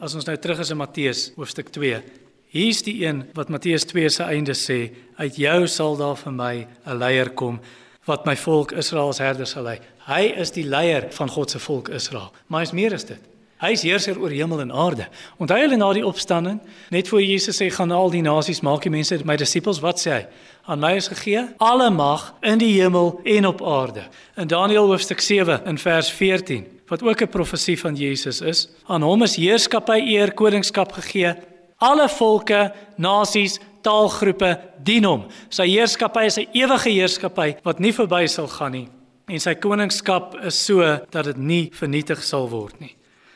As 0.00 0.14
ons 0.14 0.24
nou 0.24 0.36
terug 0.36 0.58
is 0.58 0.70
in 0.70 0.76
Matteus 0.76 1.32
hoofstuk 1.36 1.70
2, 1.70 2.02
hier's 2.50 2.82
die 2.82 3.06
een 3.06 3.24
wat 3.34 3.48
Matteus 3.48 3.84
2 3.84 4.08
se 4.08 4.22
einde 4.22 4.54
sê, 4.54 4.90
uit 5.16 5.36
jou 5.36 5.66
sal 5.66 5.96
daar 5.96 6.16
vir 6.16 6.32
my 6.32 6.66
'n 6.86 6.98
leier 6.98 7.30
kom 7.30 7.60
wat 8.04 8.26
my 8.26 8.36
volk 8.36 8.72
Israel 8.72 9.08
as 9.08 9.18
herder 9.18 9.46
sal 9.46 9.62
lei. 9.62 9.78
Hy 10.06 10.34
is 10.36 10.50
die 10.50 10.66
leier 10.68 11.08
van 11.12 11.28
God 11.28 11.50
se 11.50 11.58
volk 11.58 11.88
Israel. 11.88 12.32
Maar 12.48 12.60
hy's 12.60 12.72
meer 12.72 12.94
as 12.94 13.04
dit. 13.04 13.20
Hy 13.62 13.70
is 13.76 13.84
heerser 13.86 14.18
oor 14.20 14.32
hemel 14.34 14.60
en 14.64 14.72
aarde. 14.72 15.06
Onthou 15.38 15.58
hulle 15.60 15.76
na 15.78 15.92
die 15.94 16.04
opstanding, 16.06 16.58
net 16.90 17.08
voor 17.08 17.22
Jesus 17.22 17.60
sê 17.60 17.68
gaan 17.72 17.94
al 17.94 18.10
die 18.10 18.22
nasies 18.24 18.64
maak 18.66 18.82
die 18.82 18.92
mense 18.92 19.20
my 19.24 19.36
disippels, 19.38 19.80
wat 19.84 20.02
sê 20.02 20.10
hy? 20.10 20.22
Aan 20.66 20.80
my 20.80 20.94
is 20.98 21.10
gegee 21.12 21.44
alle 21.62 21.90
mag 21.92 22.32
in 22.42 22.58
die 22.58 22.72
hemel 22.80 23.20
en 23.36 23.46
op 23.46 23.62
aarde. 23.62 24.06
In 24.40 24.48
Daniël 24.48 24.88
hoofstuk 24.90 25.20
7 25.20 25.60
in 25.70 25.78
vers 25.78 26.10
14, 26.10 26.64
wat 26.88 27.02
ook 27.02 27.22
'n 27.22 27.28
profesie 27.28 27.78
van 27.80 27.94
Jesus 27.94 28.40
is, 28.40 28.68
aan 28.86 29.02
hom 29.02 29.22
is 29.22 29.36
heerskappy, 29.36 30.00
eer, 30.00 30.32
koningskap 30.34 30.92
gegee. 30.92 31.34
Alle 31.78 32.08
volke, 32.08 32.72
nasies, 32.96 33.60
taalgroepe 33.82 34.60
dien 34.82 35.04
hom. 35.04 35.26
Sy 35.48 35.68
heerskappy 35.68 36.24
is 36.24 36.38
'n 36.38 36.48
ewige 36.52 36.90
heerskappy 36.90 37.56
wat 37.62 37.78
nie 37.78 37.92
verby 37.92 38.26
sal 38.26 38.48
gaan 38.48 38.72
nie 38.72 38.88
en 39.28 39.40
sy 39.40 39.54
koningskap 39.56 40.36
is 40.44 40.58
so 40.66 40.84
dat 41.12 41.30
dit 41.30 41.40
nie 41.40 41.62
vernietig 41.72 42.22
sal 42.24 42.48
word 42.52 42.76
nie. 42.82 42.92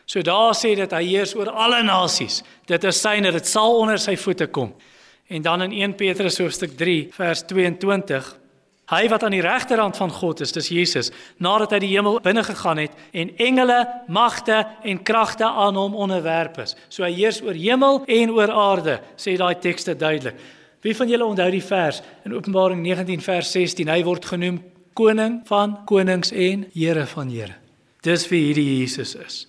So 0.09 0.25
daar 0.25 0.55
sê 0.57 0.73
dit 0.79 0.93
hy 0.97 1.05
heers 1.05 1.35
oor 1.37 1.51
alle 1.53 1.83
nasies. 1.85 2.41
Dit 2.67 2.85
is 2.89 3.01
syne, 3.01 3.33
dit 3.35 3.47
sal 3.47 3.77
onder 3.77 4.01
sy 4.01 4.17
voete 4.17 4.49
kom. 4.49 4.73
En 5.29 5.45
dan 5.45 5.67
in 5.69 5.75
1 5.83 5.97
Petrus 6.01 6.41
hoofstuk 6.41 6.79
3 6.81 7.01
vers 7.13 7.45
22 7.51 8.37
Hy 8.89 9.03
wat 9.13 9.25
aan 9.27 9.35
die 9.37 9.45
regterhand 9.45 9.99
van 10.01 10.09
God 10.09 10.41
is, 10.41 10.53
dis 10.57 10.71
Jesus, 10.73 11.11
nadat 11.45 11.75
hy 11.77 11.81
die 11.83 11.91
hemel 11.91 12.23
binne 12.25 12.41
gegaan 12.47 12.81
het 12.81 12.95
en 13.13 13.35
engele, 13.37 13.83
magte 14.09 14.63
en 14.81 15.03
kragte 15.05 15.45
aan 15.45 15.77
hom 15.77 15.97
onderwerp 16.07 16.57
is. 16.65 16.73
So 16.89 17.05
hy 17.05 17.13
heers 17.19 17.43
oor 17.45 17.57
hemel 17.59 18.01
en 18.09 18.33
oor 18.33 18.49
aarde, 18.49 18.97
sê 19.21 19.37
daai 19.37 19.61
tekste 19.61 19.93
duidelik. 19.93 20.41
Wie 20.81 20.97
van 20.97 21.11
julle 21.11 21.29
onthou 21.29 21.51
die 21.53 21.65
vers 21.65 22.01
in 22.25 22.33
Openbaring 22.39 22.81
19 22.81 23.21
vers 23.27 23.53
16? 23.53 23.93
Hy 23.93 24.01
word 24.09 24.25
genoem 24.31 24.63
koning 24.97 25.43
van 25.51 25.77
konings 25.85 26.33
en 26.33 26.65
Here 26.73 27.05
van 27.13 27.29
Here. 27.35 27.59
Dis 28.07 28.25
wie 28.33 28.47
hierdie 28.47 28.71
Jesus 28.79 29.19
is. 29.21 29.43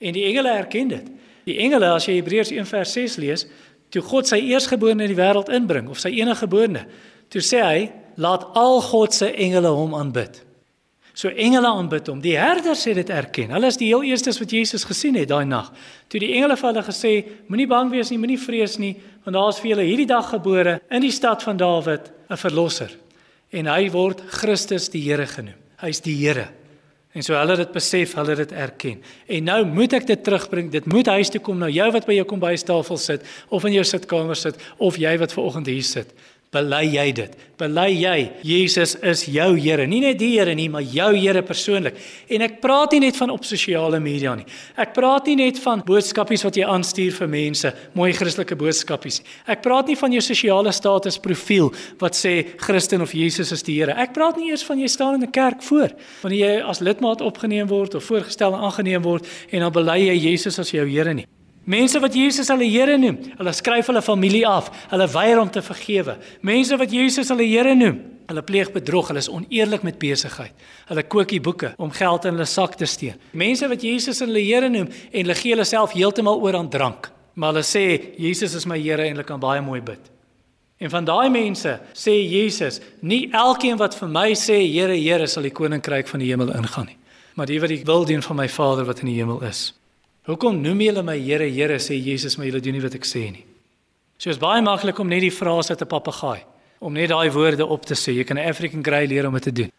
En 0.00 0.16
die 0.16 0.24
engele 0.24 0.52
erken 0.56 0.88
dit. 0.88 1.08
Die 1.48 1.58
engele 1.60 1.92
as 1.94 2.06
jy 2.08 2.16
Hebreërs 2.18 2.52
1 2.56 2.68
vers 2.68 2.92
6 2.96 3.16
lees, 3.20 3.46
toe 3.92 4.02
God 4.06 4.28
sy 4.30 4.38
eersgeborene 4.50 5.04
in 5.06 5.12
die 5.12 5.18
wêreld 5.18 5.50
inbring 5.52 5.90
of 5.90 6.00
sy 6.00 6.12
enige 6.20 6.44
geborene, 6.44 6.84
toe 7.30 7.42
sê 7.44 7.60
hy 7.64 7.82
laat 8.20 8.46
al 8.58 8.80
God 8.86 9.14
se 9.16 9.30
engele 9.32 9.72
hom 9.74 9.96
aanbid. 9.98 10.40
So 11.20 11.28
engele 11.28 11.68
aanbid 11.68 12.06
hom. 12.08 12.20
Die 12.22 12.36
herders 12.38 12.84
het 12.88 12.96
dit 13.00 13.10
erken. 13.12 13.50
Hulle 13.52 13.68
is 13.68 13.78
die 13.80 13.90
heel 13.90 14.04
eerstes 14.08 14.38
wat 14.40 14.52
Jesus 14.54 14.86
gesien 14.88 15.18
het 15.18 15.28
daai 15.28 15.44
nag. 15.48 15.72
Toe 16.08 16.20
die 16.22 16.30
engele 16.36 16.56
vir 16.56 16.70
hulle 16.70 16.84
gesê, 16.86 17.12
moenie 17.50 17.68
bang 17.68 17.90
wees 17.92 18.12
nie, 18.12 18.20
moenie 18.22 18.38
vrees 18.40 18.78
nie, 18.80 18.94
want 19.26 19.36
daar 19.36 19.50
is 19.52 19.58
vir 19.60 19.72
julle 19.74 19.88
hierdie 19.88 20.08
dag 20.08 20.30
gebore 20.30 20.78
in 20.88 21.04
die 21.04 21.12
stad 21.12 21.42
van 21.44 21.58
Dawid 21.60 22.12
'n 22.30 22.40
verlosser. 22.40 22.90
En 23.52 23.66
hy 23.66 23.90
word 23.90 24.22
Christus 24.30 24.88
die 24.88 25.02
Here 25.02 25.26
genoem. 25.26 25.58
Hy's 25.82 26.00
die 26.00 26.14
Here. 26.14 26.48
En 27.10 27.24
so 27.26 27.34
hulle 27.34 27.56
dit 27.58 27.72
besef, 27.74 28.12
hulle 28.14 28.36
dit 28.38 28.52
erken. 28.52 29.00
En 29.26 29.48
nou 29.48 29.60
moet 29.66 29.96
ek 29.98 30.06
dit 30.06 30.20
terugbring. 30.24 30.68
Dit 30.70 30.86
moet 30.86 31.08
huis 31.10 31.32
toe 31.34 31.40
kom 31.42 31.58
na 31.58 31.66
jou 31.72 31.88
wat 31.90 32.06
by 32.06 32.14
jou 32.20 32.26
kombuistafel 32.30 33.00
sit 33.02 33.24
of 33.50 33.66
in 33.66 33.74
jou 33.74 33.86
sitkamer 33.86 34.38
sit 34.38 34.60
of 34.78 34.98
jy 35.00 35.16
wat 35.18 35.34
ver 35.34 35.42
oggend 35.42 35.70
hier 35.70 35.86
sit. 35.86 36.14
Bely 36.50 36.88
jy 36.90 37.04
dit? 37.14 37.34
Bely 37.62 37.92
jy 37.94 38.14
Jesus 38.42 38.96
is 39.06 39.20
jou 39.30 39.52
Here, 39.54 39.84
nie 39.86 40.00
net 40.02 40.16
die 40.18 40.32
Here 40.32 40.50
nie, 40.58 40.66
maar 40.66 40.82
jou 40.82 41.12
Here 41.14 41.44
persoonlik. 41.46 41.94
En 42.26 42.42
ek 42.42 42.56
praat 42.58 42.96
nie 42.96 43.04
net 43.04 43.20
van 43.20 43.30
op 43.30 43.46
sosiale 43.46 44.00
media 44.02 44.32
nie. 44.34 44.48
Ek 44.74 44.90
praat 44.96 45.30
nie 45.30 45.36
net 45.38 45.62
van 45.62 45.84
boodskapies 45.86 46.42
wat 46.48 46.58
jy 46.58 46.66
aanstuur 46.66 47.14
vir 47.20 47.30
mense, 47.30 47.74
mooi 47.94 48.10
Christelike 48.18 48.58
boodskapies. 48.58 49.22
Ek 49.46 49.62
praat 49.62 49.92
nie 49.92 49.98
van 50.02 50.18
jou 50.18 50.26
sosiale 50.26 50.74
status 50.74 51.22
profiel 51.22 51.70
wat 52.02 52.18
sê 52.18 52.40
Christen 52.58 53.06
of 53.06 53.14
Jesus 53.14 53.54
is 53.54 53.62
die 53.62 53.78
Here. 53.78 53.94
Ek 53.94 54.10
praat 54.18 54.42
nie 54.42 54.50
eers 54.50 54.66
van 54.66 54.82
jy 54.82 54.90
staan 54.90 55.20
in 55.20 55.28
'n 55.28 55.30
kerk 55.30 55.62
voor 55.62 55.94
wanneer 56.24 56.40
jy 56.40 56.62
as 56.66 56.80
lidmaat 56.80 57.22
opgeneem 57.22 57.68
word 57.68 57.94
of 57.94 58.02
voorgestel 58.02 58.54
en 58.54 58.66
aangeneem 58.66 59.02
word 59.02 59.24
en 59.52 59.60
dan 59.60 59.72
bely 59.72 60.10
jy 60.10 60.18
Jesus 60.30 60.58
as 60.58 60.72
jou 60.72 60.88
Here 60.88 61.14
nie. 61.14 61.30
Mense 61.64 62.00
wat 62.00 62.14
Jesus 62.16 62.48
hulle 62.48 62.64
Here 62.64 62.96
noem, 62.98 63.18
hulle 63.36 63.52
skryf 63.52 63.90
hulle 63.90 64.00
familie 64.02 64.46
af, 64.48 64.70
hulle 64.90 65.06
weier 65.12 65.40
om 65.42 65.50
te 65.52 65.60
vergewe. 65.62 66.16
Mense 66.46 66.76
wat 66.80 66.92
Jesus 66.92 67.28
hulle 67.28 67.44
Here 67.44 67.74
noem, 67.76 67.98
hulle 68.30 68.42
pleeg 68.46 68.70
bedrog, 68.72 69.10
hulle 69.10 69.20
is 69.20 69.28
oneerlik 69.28 69.84
met 69.84 69.98
besigheid. 70.00 70.54
Hulle 70.88 71.04
kookie 71.04 71.40
boeke 71.44 71.74
om 71.78 71.92
geld 71.92 72.24
in 72.24 72.38
hulle 72.38 72.48
sak 72.48 72.78
te 72.80 72.88
steek. 72.88 73.18
Mense 73.36 73.68
wat 73.68 73.84
Jesus 73.84 74.22
hulle 74.24 74.40
Here 74.40 74.70
noem 74.72 74.88
en 74.88 75.18
hulle 75.20 75.36
gee 75.36 75.52
hulle 75.52 75.66
self 75.68 75.92
heeltemal 75.96 76.40
oor 76.40 76.56
aan 76.56 76.70
drank, 76.72 77.10
maar 77.34 77.52
hulle 77.52 77.66
sê 77.66 77.84
Jesus 78.16 78.56
is 78.56 78.66
my 78.66 78.78
Here 78.80 79.04
en 79.04 79.18
hulle 79.18 79.28
kan 79.28 79.42
baie 79.42 79.60
mooi 79.64 79.82
bid. 79.84 80.08
En 80.80 80.88
van 80.88 81.04
daai 81.04 81.28
mense 81.28 81.74
sê 81.92 82.14
Jesus, 82.24 82.80
nie 83.04 83.26
elkeen 83.36 83.76
wat 83.76 83.98
vir 84.00 84.08
my 84.08 84.30
sê 84.32 84.62
Here, 84.64 84.96
Here 84.96 85.28
sal 85.28 85.44
die 85.44 85.52
koninkryk 85.52 86.08
van 86.08 86.24
die 86.24 86.30
hemel 86.32 86.54
ingaan 86.56 86.88
nie, 86.88 86.96
maar 87.36 87.50
die 87.50 87.60
wat 87.60 87.74
die 87.74 87.82
wil 87.84 88.08
doen 88.08 88.24
van 88.24 88.40
my 88.40 88.48
Vader 88.48 88.88
wat 88.88 89.04
in 89.04 89.12
die 89.12 89.18
hemel 89.20 89.44
is. 89.44 89.68
Hoekom 90.30 90.60
noem 90.62 90.84
julle 90.84 91.02
my 91.02 91.16
Here, 91.18 91.48
Here 91.50 91.78
sê 91.82 91.96
Jesus, 91.98 92.36
maar 92.38 92.46
julle 92.46 92.62
doen 92.62 92.76
nie 92.78 92.84
wat 92.84 92.94
ek 92.94 93.06
sê 93.08 93.24
nie. 93.32 93.42
So 94.20 94.30
is 94.30 94.38
baie 94.38 94.62
maklik 94.62 95.00
om 95.02 95.08
net 95.10 95.24
die 95.24 95.32
frase 95.34 95.74
te 95.74 95.88
papegaai, 95.88 96.44
om 96.78 96.94
net 96.94 97.10
daai 97.10 97.30
woorde 97.34 97.66
op 97.66 97.86
te 97.88 97.96
sê. 97.98 98.14
Jy 98.14 98.24
kan 98.24 98.38
'n 98.38 98.48
African 98.48 98.84
Grey 98.84 99.06
leer 99.06 99.26
om 99.26 99.34
dit 99.34 99.42
te 99.42 99.52
doen. 99.52 99.72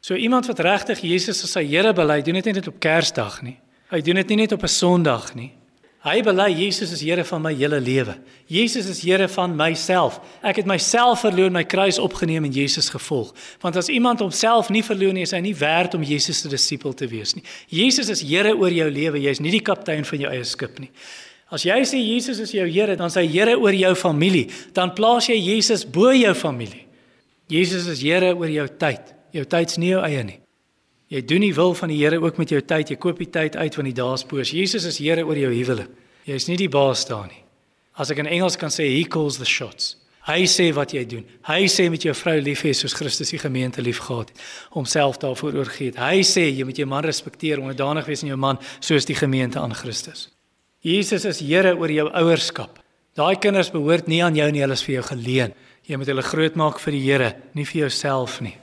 So 0.00 0.14
iemand 0.14 0.46
wat 0.46 0.60
regtig 0.60 1.00
Jesus 1.02 1.44
as 1.44 1.52
sy 1.52 1.64
Here 1.64 1.92
bely, 1.92 2.22
doen 2.22 2.34
dit 2.34 2.44
nie 2.44 2.54
net 2.54 2.68
op 2.68 2.80
Kersdag 2.80 3.42
nie. 3.42 3.58
Hy 3.90 4.00
doen 4.00 4.14
dit 4.14 4.28
nie 4.28 4.36
net 4.36 4.52
op 4.52 4.62
'n 4.62 4.68
Sondag 4.68 5.34
nie. 5.34 5.52
Hy 6.00 6.22
bely 6.24 6.48
Jesus 6.56 6.94
is 6.94 7.02
Here 7.04 7.24
van 7.28 7.42
my 7.44 7.50
hele 7.52 7.76
lewe. 7.80 8.14
Jesus 8.48 8.86
is 8.88 9.02
Here 9.04 9.26
van 9.28 9.52
myself. 9.56 10.16
Ek 10.40 10.62
het 10.62 10.68
myself 10.68 11.26
verloor, 11.26 11.50
my 11.52 11.66
kruis 11.68 11.98
opgeneem 12.00 12.46
en 12.48 12.54
Jesus 12.56 12.88
gevolg. 12.88 13.34
Want 13.60 13.76
as 13.76 13.90
iemand 13.92 14.22
homself 14.24 14.70
nie 14.72 14.80
verloor 14.84 15.12
nie, 15.12 15.26
is 15.28 15.34
hy 15.36 15.42
nie 15.44 15.54
werd 15.60 15.98
om 15.98 16.06
Jesus 16.06 16.40
se 16.40 16.48
disipel 16.48 16.96
te 16.96 17.08
wees 17.10 17.34
nie. 17.36 17.44
Jesus 17.68 18.08
is 18.08 18.24
Here 18.24 18.54
oor 18.56 18.72
jou 18.72 18.88
lewe. 18.88 19.20
Jy 19.20 19.36
is 19.36 19.44
nie 19.44 19.52
die 19.52 19.64
kaptein 19.64 20.08
van 20.08 20.24
jou 20.24 20.32
eie 20.32 20.48
skip 20.48 20.80
nie. 20.80 20.88
As 21.52 21.68
jy 21.68 21.76
sê 21.84 22.00
Jesus 22.00 22.40
is 22.40 22.56
jou 22.56 22.64
Here, 22.64 22.96
dan 22.96 23.12
hy 23.12 23.26
Here 23.28 23.58
oor 23.60 23.76
jou 23.76 23.92
familie. 23.98 24.46
Dan 24.72 24.94
plaas 24.96 25.28
jy 25.28 25.36
Jesus 25.36 25.84
bo 25.84 26.14
jou 26.16 26.32
familie. 26.32 26.86
Jesus 27.52 27.90
is 27.92 28.00
Here 28.00 28.32
oor 28.32 28.48
jou 28.48 28.70
tyd. 28.80 29.12
Jou 29.36 29.44
tyd's 29.44 29.76
nie 29.76 29.92
jou 29.92 30.00
eie 30.06 30.24
nie. 30.24 30.40
Jy 31.10 31.24
doen 31.26 31.42
die 31.42 31.54
wil 31.54 31.74
van 31.74 31.90
die 31.90 31.98
Here 31.98 32.20
ook 32.22 32.36
met 32.38 32.52
jou 32.54 32.60
tyd. 32.62 32.92
Jy 32.92 32.96
koop 33.02 33.18
die 33.18 33.30
tyd 33.30 33.56
uit 33.58 33.76
want 33.76 33.88
die 33.90 34.26
boos. 34.30 34.50
Jesus 34.54 34.84
is 34.86 34.98
Here 35.02 35.24
oor 35.26 35.36
jou 35.36 35.50
huwelik. 35.50 35.90
Jy 36.24 36.34
is 36.38 36.46
nie 36.46 36.56
die 36.56 36.68
baas 36.70 37.02
daar 37.08 37.26
nie. 37.26 37.42
As 37.98 38.12
ek 38.12 38.20
in 38.22 38.28
Engels 38.30 38.56
kan 38.56 38.70
sê 38.70 38.86
he 38.86 39.02
calls 39.04 39.40
the 39.40 39.48
shots. 39.48 39.96
Hy 40.28 40.44
sê 40.46 40.68
wat 40.76 40.92
jy 40.94 41.02
doen. 41.08 41.24
Hy 41.48 41.64
sê 41.72 41.88
met 41.90 42.04
jou 42.04 42.12
vrou 42.14 42.36
lief 42.44 42.62
hê 42.62 42.74
soos 42.76 42.94
Christus 42.94 43.32
die 43.32 43.40
gemeente 43.40 43.82
liefgehad 43.82 44.28
het, 44.30 44.42
homself 44.76 45.18
daarvoor 45.18 45.56
oorgee 45.62 45.90
het. 45.90 45.98
Hy 45.98 46.20
sê 46.28 46.44
jy 46.46 46.66
moet 46.68 46.78
jou 46.78 46.86
man 46.86 47.02
respekteer, 47.08 47.58
onderdanig 47.58 48.06
wees 48.06 48.22
aan 48.22 48.30
jou 48.30 48.38
man 48.38 48.60
soos 48.78 49.08
die 49.08 49.16
gemeente 49.18 49.58
aan 49.58 49.74
Christus. 49.74 50.28
Jesus 50.84 51.26
is 51.26 51.42
Here 51.42 51.74
oor 51.74 51.90
jou 51.90 52.06
ouerskap. 52.06 52.78
Daai 53.18 53.40
kinders 53.40 53.72
behoort 53.72 54.06
nie 54.06 54.20
aan 54.22 54.38
jou 54.38 54.46
nie, 54.52 54.62
hulle 54.62 54.78
is 54.78 54.86
vir 54.86 55.00
jou 55.00 55.08
geleen. 55.10 55.56
Jy 55.88 55.98
moet 55.98 56.12
hulle 56.12 56.28
grootmaak 56.28 56.78
vir 56.84 56.94
die 56.94 57.04
Here, 57.08 57.34
nie 57.58 57.66
vir 57.66 57.86
jouself 57.88 58.38
nie. 58.44 58.54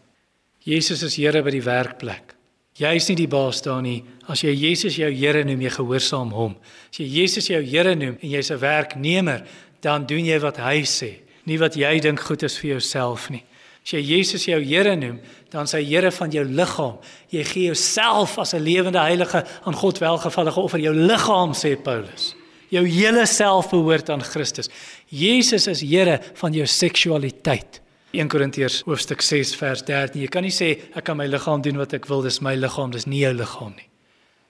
Jesus 0.64 1.04
is 1.04 1.18
Here 1.20 1.44
by 1.44 1.58
die 1.58 1.66
werkplek. 1.66 2.37
Jy 2.78 2.94
is 3.00 3.08
nie 3.10 3.18
die 3.18 3.30
baas 3.30 3.64
daar 3.66 3.82
nie. 3.82 4.04
As 4.30 4.44
jy 4.46 4.52
Jesus 4.54 5.00
jou 5.00 5.10
Here 5.10 5.44
noem, 5.44 5.64
jy 5.66 5.72
gehoorsaam 5.80 6.30
hom. 6.36 6.56
As 6.92 7.00
jy 7.00 7.08
Jesus 7.10 7.50
jou 7.50 7.62
Here 7.66 7.96
noem 7.96 8.18
en 8.22 8.30
jy's 8.30 8.52
'n 8.52 8.60
werknemer, 8.60 9.46
dan 9.82 10.06
doen 10.06 10.26
jy 10.26 10.40
wat 10.40 10.58
hy 10.58 10.82
sê, 10.84 11.18
nie 11.46 11.58
wat 11.58 11.76
jy 11.76 12.00
dink 12.00 12.20
goed 12.20 12.44
is 12.44 12.58
vir 12.58 12.78
jouself 12.78 13.30
nie. 13.30 13.44
As 13.84 13.94
jy 13.94 14.02
Jesus 14.02 14.46
jou 14.46 14.60
Here 14.62 14.96
noem, 14.96 15.20
dan 15.50 15.64
is 15.64 15.72
hy 15.72 15.84
Here 15.84 16.12
van 16.12 16.30
jou 16.30 16.44
liggaam. 16.44 16.98
Jy 17.32 17.44
gee 17.44 17.66
jouself 17.66 18.38
as 18.38 18.54
'n 18.54 18.64
lewende 18.64 19.00
heilige 19.00 19.46
aan 19.66 19.74
God 19.74 19.98
welgevallige 20.00 20.60
offer, 20.60 20.80
jou 20.80 20.94
liggaam 20.94 21.54
sê 21.54 21.76
Paulus. 21.82 22.36
Jou 22.70 22.86
hele 22.86 23.26
self 23.26 23.70
behoort 23.70 24.10
aan 24.10 24.22
Christus. 24.22 24.70
Jesus 25.10 25.68
is 25.68 25.82
Here 25.82 26.20
van 26.34 26.54
jou 26.54 26.66
seksualiteit. 26.66 27.82
1 28.18 28.32
Korintiërs 28.34 28.80
hoofstuk 28.88 29.22
6 29.22 29.52
vers 29.60 29.84
13. 29.86 30.24
Jy 30.24 30.30
kan 30.34 30.42
nie 30.42 30.54
sê 30.54 30.72
ek 30.98 31.06
kan 31.06 31.18
my 31.20 31.28
liggaam 31.30 31.62
doen 31.62 31.78
wat 31.78 31.92
ek 31.94 32.08
wil, 32.10 32.24
dis 32.26 32.40
my 32.42 32.56
liggaam, 32.58 32.90
dis 32.90 33.06
nie 33.06 33.22
jou 33.22 33.34
liggaam 33.38 33.76
nie. 33.76 33.86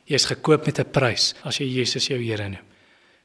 Jy 0.08 0.16
is 0.22 0.28
gekoop 0.30 0.70
met 0.70 0.80
'n 0.80 0.88
prys 0.88 1.34
as 1.44 1.60
jy 1.60 1.68
Jesus 1.68 2.08
jou 2.08 2.18
Here 2.18 2.48
noem. 2.48 2.64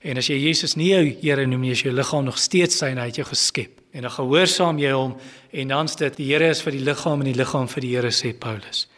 En 0.02 0.18
as 0.18 0.26
jy 0.26 0.34
Jesus 0.34 0.74
nie 0.76 0.88
jou 0.88 1.04
Here 1.22 1.46
noem 1.46 1.60
nie, 1.60 1.70
is 1.70 1.82
jou 1.82 1.92
liggaam 1.92 2.24
nog 2.24 2.38
steeds 2.38 2.76
sy 2.76 2.86
en 2.86 2.98
hy 2.98 3.06
het 3.06 3.16
jou 3.16 3.24
geskep. 3.24 3.80
En 3.94 4.02
dan 4.02 4.10
gehoorsaam 4.10 4.78
jy 4.78 4.90
hom 4.90 5.16
en 5.52 5.68
dan's 5.68 5.94
dit 5.96 6.16
die 6.16 6.26
Here 6.26 6.48
is 6.48 6.60
vir 6.60 6.72
die 6.72 6.84
liggaam 6.84 7.20
en 7.20 7.32
die 7.32 7.38
liggaam 7.44 7.68
vir 7.68 7.80
die 7.80 7.94
Here 7.94 8.10
sê 8.10 8.32
Paulus. 8.32 8.88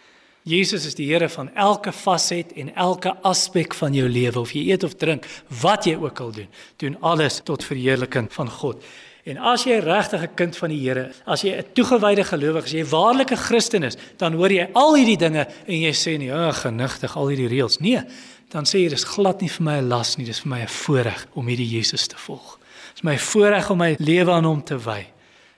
Jesus 0.47 0.87
is 0.87 0.95
die 0.95 1.13
Here 1.13 1.29
van 1.29 1.51
elke 1.55 1.93
faset 1.93 2.53
en 2.57 2.75
elke 2.75 3.13
aspek 3.23 3.75
van 3.75 3.93
jou 3.93 4.09
lewe 4.09 4.41
of 4.41 4.53
jy 4.53 4.71
eet 4.71 4.83
of 4.83 4.95
drink, 4.95 5.27
wat 5.61 5.85
jy 5.85 5.95
ook 5.97 6.21
al 6.21 6.33
doen, 6.33 6.49
doen 6.79 6.97
alles 7.03 7.43
tot 7.45 7.65
verheerliking 7.65 8.33
van 8.33 8.49
God. 8.49 8.83
En 9.25 9.39
as 9.41 9.65
jy 9.65 9.79
regtig 9.81 10.21
'n 10.21 10.35
kind 10.35 10.57
van 10.57 10.69
die 10.69 10.81
Here, 10.81 11.11
as 11.27 11.43
jy 11.43 11.57
'n 11.57 11.73
toegewyde 11.73 12.25
gelowige 12.25 12.65
is, 12.67 12.73
jy 12.73 12.81
'n 12.81 12.91
waarlike 12.91 13.37
Christen 13.37 13.83
is, 13.83 13.97
dan 14.19 14.35
hoor 14.35 14.53
jy 14.53 14.69
al 14.75 14.95
hierdie 14.97 15.17
dinge 15.17 15.47
en 15.67 15.81
jy 15.81 15.93
sê 15.93 16.19
nie, 16.19 16.33
"Ag, 16.33 16.61
genigtig 16.61 17.17
al 17.17 17.29
hierdie 17.29 17.49
reëls." 17.49 17.81
Nee, 17.81 18.03
dan 18.51 18.65
sê 18.65 18.85
jy 18.85 18.89
dis 18.89 19.05
glad 19.05 19.41
nie 19.41 19.49
vir 19.49 19.63
my 19.63 19.79
'n 19.79 19.89
las 19.89 20.17
nie, 20.19 20.27
dis 20.27 20.41
vir 20.41 20.49
my 20.49 20.61
'n 20.61 20.69
voorreg 20.69 21.27
om 21.35 21.47
hierdie 21.47 21.69
Jesus 21.69 22.07
te 22.07 22.17
volg. 22.17 22.59
Dis 22.95 23.03
my 23.03 23.19
voorreg 23.19 23.71
om 23.71 23.79
my 23.79 23.97
lewe 23.99 24.31
aan 24.31 24.45
hom 24.45 24.63
te 24.63 24.77
wy. 24.77 25.07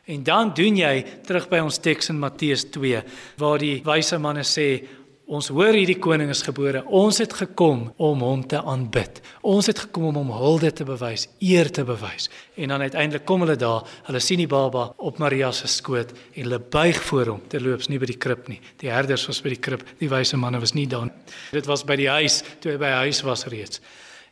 En 0.07 0.23
dan 0.23 0.55
doen 0.55 0.77
jy 0.77 1.05
terug 1.27 1.49
by 1.49 1.59
ons 1.59 1.79
teks 1.79 2.09
in 2.09 2.19
Matteus 2.19 2.65
2 2.71 3.03
waar 3.37 3.59
die 3.59 3.83
wyse 3.85 4.19
manne 4.19 4.45
sê 4.45 4.87
ons 5.27 5.49
hoor 5.51 5.75
hierdie 5.75 5.99
koning 5.99 6.31
is 6.31 6.43
gebore. 6.47 6.85
Ons 6.95 7.19
het 7.23 7.33
gekom 7.35 7.89
om 8.03 8.23
hom 8.23 8.45
te 8.47 8.61
aanbid. 8.63 9.19
Ons 9.47 9.67
het 9.71 9.81
gekom 9.83 10.09
om 10.13 10.21
hom 10.21 10.31
hulde 10.39 10.71
te 10.71 10.87
bewys, 10.87 11.27
eer 11.43 11.71
te 11.75 11.83
bewys. 11.87 12.29
En 12.55 12.71
dan 12.71 12.85
uiteindelik 12.87 13.27
kom 13.27 13.43
hulle 13.43 13.59
daar, 13.59 13.83
hulle 14.07 14.23
sien 14.23 14.39
die 14.43 14.49
baba 14.51 14.87
op 14.97 15.19
Maria 15.23 15.51
se 15.53 15.69
skoot 15.71 16.15
en 16.15 16.43
hulle 16.45 16.61
buig 16.61 17.01
voor 17.09 17.33
hom. 17.35 17.45
Terloops 17.51 17.91
nie 17.91 17.99
by 18.03 18.11
die 18.13 18.19
krib 18.23 18.47
nie. 18.53 18.61
Die 18.83 18.91
herders 18.93 19.27
was 19.27 19.43
by 19.43 19.55
die 19.57 19.63
krib, 19.63 19.83
die 19.99 20.11
wyse 20.13 20.39
manne 20.39 20.63
was 20.63 20.77
nie 20.79 20.87
daar. 20.91 21.11
Dit 21.53 21.67
was 21.67 21.83
by 21.87 21.99
die 21.99 22.11
huis, 22.11 22.43
toe 22.63 22.77
hy 22.77 22.81
by 22.83 22.93
die 22.93 23.07
huis 23.09 23.23
was 23.27 23.47
reeds. 23.51 23.83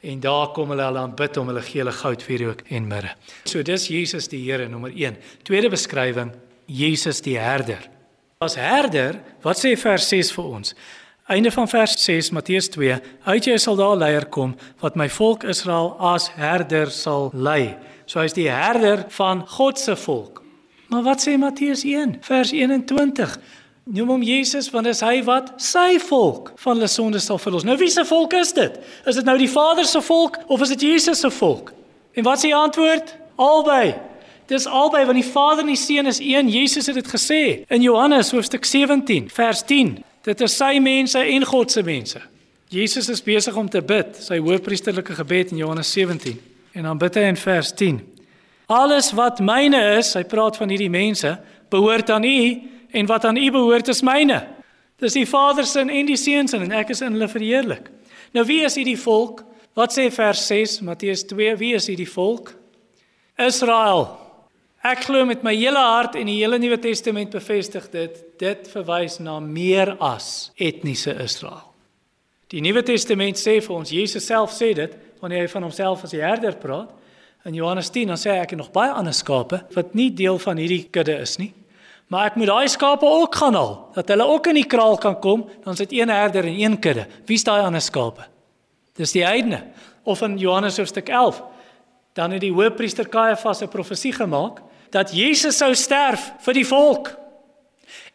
En 0.05 0.21
daar 0.21 0.53
kom 0.55 0.71
hulle 0.75 0.85
hulle 0.85 1.01
aanbid 1.01 1.41
om 1.41 1.49
hulle 1.51 1.65
gele 1.65 1.95
goud 1.97 2.23
wierook 2.29 2.63
en 2.69 2.87
mirre. 2.87 3.15
So 3.49 3.65
dis 3.65 3.89
Jesus 3.91 4.29
die 4.31 4.43
Here 4.45 4.69
nommer 4.69 4.93
1. 4.93 5.17
Tweede 5.49 5.73
beskrywing, 5.73 6.35
Jesus 6.69 7.23
die 7.25 7.39
herder. 7.41 7.94
As 8.43 8.57
herder, 8.59 9.21
wat 9.43 9.61
sê 9.61 9.77
vers 9.79 10.09
6 10.11 10.33
vir 10.35 10.45
ons? 10.45 10.75
Einde 11.31 11.51
van 11.55 11.69
vers 11.69 11.95
6 12.05 12.31
Matteus 12.31 12.69
2: 12.69 12.99
Uit 13.25 13.45
jou 13.45 13.59
sal 13.59 13.77
daar 13.77 13.97
leier 13.97 14.27
kom 14.29 14.57
wat 14.83 14.97
my 14.97 15.09
volk 15.09 15.45
Israel 15.49 15.95
as 15.97 16.29
herder 16.37 16.91
sal 16.93 17.31
lei. 17.33 17.77
So 18.05 18.21
hy's 18.21 18.37
die 18.37 18.51
herder 18.51 19.07
van 19.17 19.47
God 19.49 19.79
se 19.81 19.97
volk. 19.97 20.43
Maar 20.93 21.07
wat 21.07 21.25
sê 21.25 21.39
Matteus 21.41 21.85
1 21.89 22.19
vers 22.27 22.53
21? 22.53 23.39
Noem 23.85 24.09
hom 24.09 24.23
Jesus 24.25 24.69
want 24.73 24.91
dis 24.91 25.01
hy 25.05 25.23
wat 25.25 25.55
sy 25.63 25.97
volk 26.03 26.53
van 26.61 26.77
hulle 26.77 26.91
sondes 26.93 27.25
sal 27.31 27.41
verlos. 27.41 27.65
Nou 27.65 27.79
wie 27.81 27.91
se 27.93 28.05
volk 28.05 28.37
is 28.37 28.53
dit? 28.57 28.77
Is 29.09 29.17
dit 29.17 29.25
nou 29.25 29.39
die 29.41 29.49
Vader 29.49 29.89
se 29.89 30.03
volk 30.05 30.39
of 30.49 30.61
is 30.61 30.75
dit 30.75 30.85
Jesus 30.91 31.25
se 31.25 31.31
volk? 31.31 31.73
En 32.13 32.25
wat 32.25 32.37
is 32.37 32.49
die 32.51 32.55
antwoord? 32.57 33.17
Albei. 33.37 33.95
Dis 34.47 34.67
albei 34.67 35.05
want 35.09 35.17
die 35.17 35.31
Vader 35.31 35.65
en 35.65 35.73
die 35.73 35.81
Seun 35.81 36.07
is 36.07 36.21
een. 36.21 36.49
Jesus 36.53 36.87
het 36.87 36.99
dit 36.99 37.09
gesê 37.09 37.43
in 37.73 37.83
Johannes 37.83 38.31
hoofstuk 38.31 38.65
17 38.65 39.31
vers 39.33 39.63
10. 39.65 39.97
Dit 40.25 40.41
is 40.41 40.57
sy 40.57 40.79
mense 40.81 41.19
en 41.19 41.45
God 41.45 41.73
se 41.73 41.83
mense. 41.83 42.21
Jesus 42.69 43.09
is 43.09 43.23
besig 43.23 43.57
om 43.57 43.69
te 43.71 43.81
bid, 43.85 44.17
sy 44.19 44.41
hoëpriesterlike 44.43 45.15
gebed 45.15 45.53
in 45.53 45.61
Johannes 45.63 45.93
17. 45.93 46.41
En 46.75 46.89
dan 46.89 46.99
bid 46.99 47.17
hy 47.17 47.29
in 47.31 47.39
vers 47.39 47.71
10. 47.77 48.01
Alles 48.73 49.13
wat 49.15 49.41
myne 49.45 49.81
is, 49.99 50.15
hy 50.17 50.25
praat 50.29 50.57
van 50.57 50.73
hierdie 50.73 50.91
mense, 50.91 51.31
behoort 51.71 52.11
aan 52.11 52.25
U 52.25 52.39
en 52.95 53.07
wat 53.11 53.29
aan 53.29 53.39
U 53.39 53.51
behoort 53.55 53.89
is 53.93 54.03
myne. 54.05 54.41
Dis 55.01 55.17
die 55.17 55.27
Vader 55.29 55.67
se 55.69 55.85
en 55.85 56.09
die 56.09 56.19
Seun 56.21 56.49
se 56.49 56.61
en 56.61 56.73
ek 56.73 56.93
is 56.95 57.05
in 57.05 57.17
hulle 57.17 57.29
verheerlik. 57.29 57.89
Nou 58.35 58.45
wie 58.49 58.63
is 58.65 58.77
hierdie 58.81 58.99
volk? 58.99 59.45
Wat 59.77 59.95
sê 59.95 60.09
vers 60.15 60.47
6 60.49 60.81
Matteus 60.87 61.25
2? 61.31 61.57
Wie 61.61 61.75
is 61.77 61.89
hierdie 61.91 62.09
volk? 62.09 62.55
Israel. 63.39 64.24
Ek 64.85 65.07
glo 65.07 65.25
met 65.25 65.41
my 65.41 65.55
hele 65.57 65.81
hart 65.81 66.19
en 66.21 66.29
die 66.29 66.43
hele 66.43 66.59
Nuwe 66.61 66.77
Testament 66.77 67.33
bevestig 67.33 67.87
dit. 67.89 68.19
Dit 68.37 68.67
verwys 68.69 69.17
na 69.17 69.39
meer 69.41 69.95
as 69.97 70.51
etniese 70.61 71.15
Israel. 71.25 71.63
Die 72.53 72.61
Nuwe 72.61 72.83
Testament 72.85 73.41
sê 73.41 73.57
vir 73.65 73.73
ons 73.73 73.93
Jesus 73.95 74.27
self 74.29 74.53
sê 74.53 74.75
dit 74.77 74.93
wanneer 75.23 75.47
hy 75.47 75.53
van 75.55 75.65
homself 75.65 76.05
as 76.05 76.13
die 76.13 76.21
herder 76.21 76.59
praat. 76.61 76.91
In 77.49 77.57
Johannes 77.57 77.89
10 77.95 78.13
dan 78.13 78.21
sê 78.21 78.35
hy 78.35 78.43
ek 78.43 78.53
het 78.53 78.61
nog 78.61 78.75
baie 78.75 78.93
ander 78.93 79.17
skape 79.17 79.63
wat 79.73 79.97
nie 79.97 80.11
deel 80.13 80.37
van 80.43 80.61
hierdie 80.61 80.83
kudde 80.93 81.17
is 81.23 81.39
nie. 81.41 81.55
Maar 82.13 82.29
ek 82.29 82.37
moet 82.43 82.53
daai 82.53 82.69
skape 82.69 83.09
ook 83.09 83.41
gaan 83.41 83.57
haal, 83.57 83.73
dat 83.97 84.13
hulle 84.13 84.29
ook 84.29 84.53
in 84.53 84.61
die 84.61 84.67
kraal 84.69 85.01
kan 85.01 85.17
kom, 85.17 85.47
dan 85.65 85.81
sit 85.81 85.97
een 85.97 86.13
herder 86.13 86.45
en 86.45 86.61
een 86.61 86.77
kudde. 86.77 87.07
Wie's 87.25 87.47
daai 87.49 87.65
ander 87.65 87.81
skape? 87.81 88.29
Dis 89.01 89.17
die 89.17 89.25
heidene. 89.25 89.63
Of 90.05 90.21
in 90.29 90.37
Johannes 90.37 90.77
hoofstuk 90.77 91.09
11, 91.09 91.41
dan 92.13 92.37
het 92.37 92.45
die 92.45 92.53
hoofpriester 92.53 93.09
Kajafas 93.09 93.65
'n 93.65 93.73
profesie 93.73 94.13
gemaak 94.13 94.61
dat 94.95 95.11
Jesus 95.15 95.59
sou 95.59 95.73
sterf 95.75 96.31
vir 96.47 96.61
die 96.61 96.67
volk. 96.67 97.11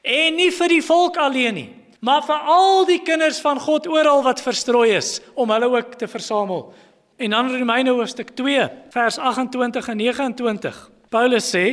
En 0.01 0.37
nie 0.39 0.51
vir 0.55 0.71
die 0.71 0.83
volk 0.83 1.19
alleen 1.19 1.57
nie, 1.57 1.69
maar 1.99 2.23
vir 2.23 2.47
al 2.47 2.85
die 2.87 3.01
kinders 3.03 3.41
van 3.43 3.59
God 3.59 3.89
oral 3.91 4.23
wat 4.23 4.39
verstrooi 4.41 4.93
is 4.95 5.17
om 5.35 5.51
hulle 5.51 5.67
ook 5.67 5.97
te 5.99 6.07
versamel. 6.07 6.69
En 7.19 7.35
dan 7.35 7.51
Romeine 7.51 7.91
hoofstuk 7.91 8.31
2, 8.39 8.69
vers 8.95 9.17
28 9.19 9.91
en 9.91 9.97
29. 9.99 10.83
Paulus 11.11 11.51
sê 11.51 11.65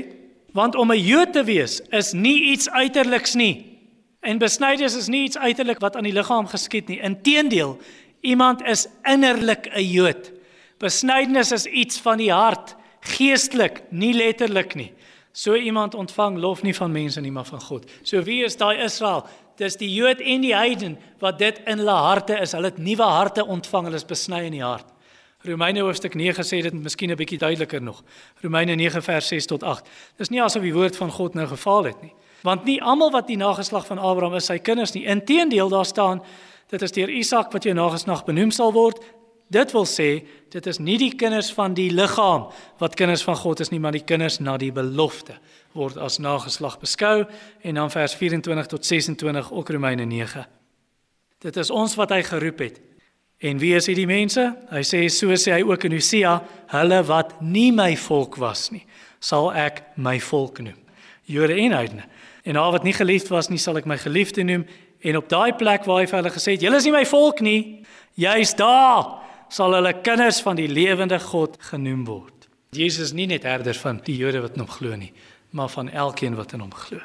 Want 0.56 0.74
om 0.74 0.90
'n 0.92 1.04
Jood 1.04 1.32
te 1.32 1.44
wees 1.44 1.80
is 1.90 2.12
nie 2.12 2.42
iets 2.42 2.70
uiterliks 2.70 3.34
nie. 3.34 3.78
En 4.20 4.38
besnydenis 4.38 4.96
is 4.96 5.06
nie 5.06 5.22
iets 5.22 5.38
uiterlik 5.38 5.78
wat 5.78 5.96
aan 5.96 6.08
die 6.08 6.12
liggaam 6.12 6.46
geskied 6.46 6.88
nie. 6.88 7.00
Inteendeel, 7.00 7.78
iemand 8.20 8.62
is 8.62 8.86
innerlik 9.02 9.68
'n 9.74 9.90
Jood. 9.90 10.32
Besnydenis 10.78 11.52
is 11.52 11.66
iets 11.66 12.00
van 12.00 12.18
die 12.18 12.32
hart, 12.32 12.74
geestelik, 13.00 13.82
nie 13.90 14.14
letterlik 14.14 14.74
nie. 14.74 14.92
So 15.36 15.54
iemand 15.54 15.94
ontvang 15.94 16.38
lof 16.38 16.62
nie 16.64 16.72
van 16.74 16.92
mense 16.92 17.20
nie, 17.20 17.30
maar 17.32 17.44
van 17.44 17.60
God. 17.60 17.90
So 18.02 18.22
wie 18.24 18.38
is 18.44 18.56
daai 18.56 18.78
Israel? 18.80 19.26
Dis 19.60 19.76
die 19.76 19.90
Jood 19.92 20.20
en 20.24 20.40
die 20.40 20.54
heiden 20.56 20.94
wat 21.20 21.36
dit 21.38 21.58
in 21.68 21.82
hulle 21.82 21.92
harte 21.92 22.38
is. 22.40 22.54
Hulle 22.56 22.70
het 22.70 22.78
nuwe 22.80 23.04
harte 23.04 23.44
ontvang, 23.44 23.90
hulle 23.90 24.00
is 24.00 24.08
besny 24.08 24.46
in 24.48 24.56
die 24.56 24.64
hart. 24.64 24.88
Romeine 25.44 25.84
hoofstuk 25.84 26.16
9 26.16 26.44
sê 26.44 26.62
dit 26.64 26.72
miskien 26.72 27.12
'n 27.12 27.20
bietjie 27.20 27.38
duideliker 27.38 27.82
nog. 27.82 28.02
Romeine 28.40 28.74
9 28.74 29.02
vers 29.02 29.28
6 29.28 29.46
tot 29.46 29.62
8. 29.62 29.88
Dis 30.16 30.28
nie 30.28 30.42
asof 30.42 30.62
die 30.62 30.74
woord 30.74 30.96
van 30.96 31.10
God 31.10 31.34
nou 31.34 31.46
gefaal 31.46 31.84
het 31.84 32.02
nie. 32.02 32.12
Want 32.42 32.64
nie 32.64 32.82
almal 32.82 33.10
wat 33.10 33.26
die 33.26 33.36
nageslag 33.36 33.86
van 33.86 33.98
Abraham 33.98 34.34
is 34.34 34.46
sy 34.46 34.58
kinders 34.58 34.92
nie. 34.92 35.04
Inteendeel 35.04 35.68
daar 35.68 35.84
staan 35.84 36.22
dit 36.68 36.82
is 36.82 36.92
deur 36.92 37.08
Isak 37.08 37.52
wat 37.52 37.62
jou 37.62 37.74
nageslag 37.74 38.24
benoem 38.24 38.50
sal 38.50 38.72
word. 38.72 39.04
Dit 39.52 39.72
wil 39.72 39.86
sê 39.86 40.24
dit 40.50 40.66
is 40.66 40.78
nie 40.78 40.96
die 40.98 41.12
kinders 41.14 41.52
van 41.54 41.74
die 41.74 41.90
liggaam 41.94 42.48
wat 42.80 42.96
kinders 42.98 43.22
van 43.22 43.36
God 43.36 43.60
is 43.60 43.70
nie, 43.70 43.80
maar 43.80 43.94
die 43.94 44.04
kinders 44.04 44.40
na 44.40 44.56
die 44.58 44.72
belofte 44.72 45.38
word 45.76 45.98
as 46.00 46.18
nageslag 46.18 46.78
beskou 46.80 47.26
en 47.62 47.74
dan 47.74 47.92
vers 47.92 48.14
24 48.16 48.66
tot 48.66 48.86
26 48.86 49.52
ook 49.52 49.70
Romeine 49.70 50.04
9. 50.04 50.46
Dit 51.38 51.56
is 51.56 51.70
ons 51.70 51.94
wat 51.94 52.10
hy 52.10 52.22
geroep 52.26 52.58
het 52.64 52.80
En 53.38 53.58
wie 53.60 53.74
is 53.76 53.84
hierdie 53.90 54.08
mense? 54.08 54.42
Hy 54.72 54.80
sê 54.86 55.02
so 55.12 55.34
sê 55.36 55.58
hy 55.58 55.64
ook 55.66 55.84
in 55.84 55.96
Hosea, 55.98 56.38
hulle 56.72 57.00
wat 57.04 57.34
nie 57.44 57.68
my 57.74 57.90
volk 58.00 58.38
was 58.40 58.70
nie, 58.72 58.86
sal 59.20 59.50
ek 59.52 59.82
my 60.00 60.16
volk 60.24 60.62
noem. 60.64 60.78
Jode 61.28 61.58
en 61.60 61.74
heidene. 61.76 62.06
En 62.46 62.56
al 62.56 62.72
wat 62.72 62.86
nie 62.86 62.94
geliefd 62.96 63.28
was 63.34 63.50
nie, 63.50 63.60
sal 63.60 63.76
ek 63.76 63.88
my 63.90 63.98
geliefde 64.00 64.44
noem. 64.46 64.64
En 65.04 65.18
op 65.20 65.28
daai 65.28 65.52
plek 65.58 65.84
waar 65.84 66.00
hy 66.00 66.08
vir 66.08 66.20
hulle 66.22 66.32
gesê 66.32 66.54
het, 66.54 66.64
julle 66.64 66.80
is 66.80 66.86
nie 66.88 66.94
my 66.94 67.04
volk 67.04 67.42
nie, 67.44 67.60
jy's 68.16 68.54
daar, 68.56 69.18
sal 69.48 69.74
hulle 69.76 69.92
kinders 70.02 70.40
van 70.42 70.56
die 70.58 70.68
lewende 70.68 71.18
God 71.20 71.56
genoem 71.70 72.04
word. 72.06 72.48
Jesus 72.76 73.10
is 73.10 73.14
nie 73.16 73.26
net 73.30 73.46
herder 73.46 73.76
van 73.78 74.00
die 74.04 74.16
Jode 74.18 74.42
wat 74.44 74.56
in 74.56 74.64
hom 74.64 74.70
glo 74.70 74.96
nie, 74.98 75.12
maar 75.56 75.70
van 75.72 75.88
elkeen 75.88 76.36
wat 76.36 76.52
in 76.56 76.64
hom 76.64 76.74
glo. 76.74 77.00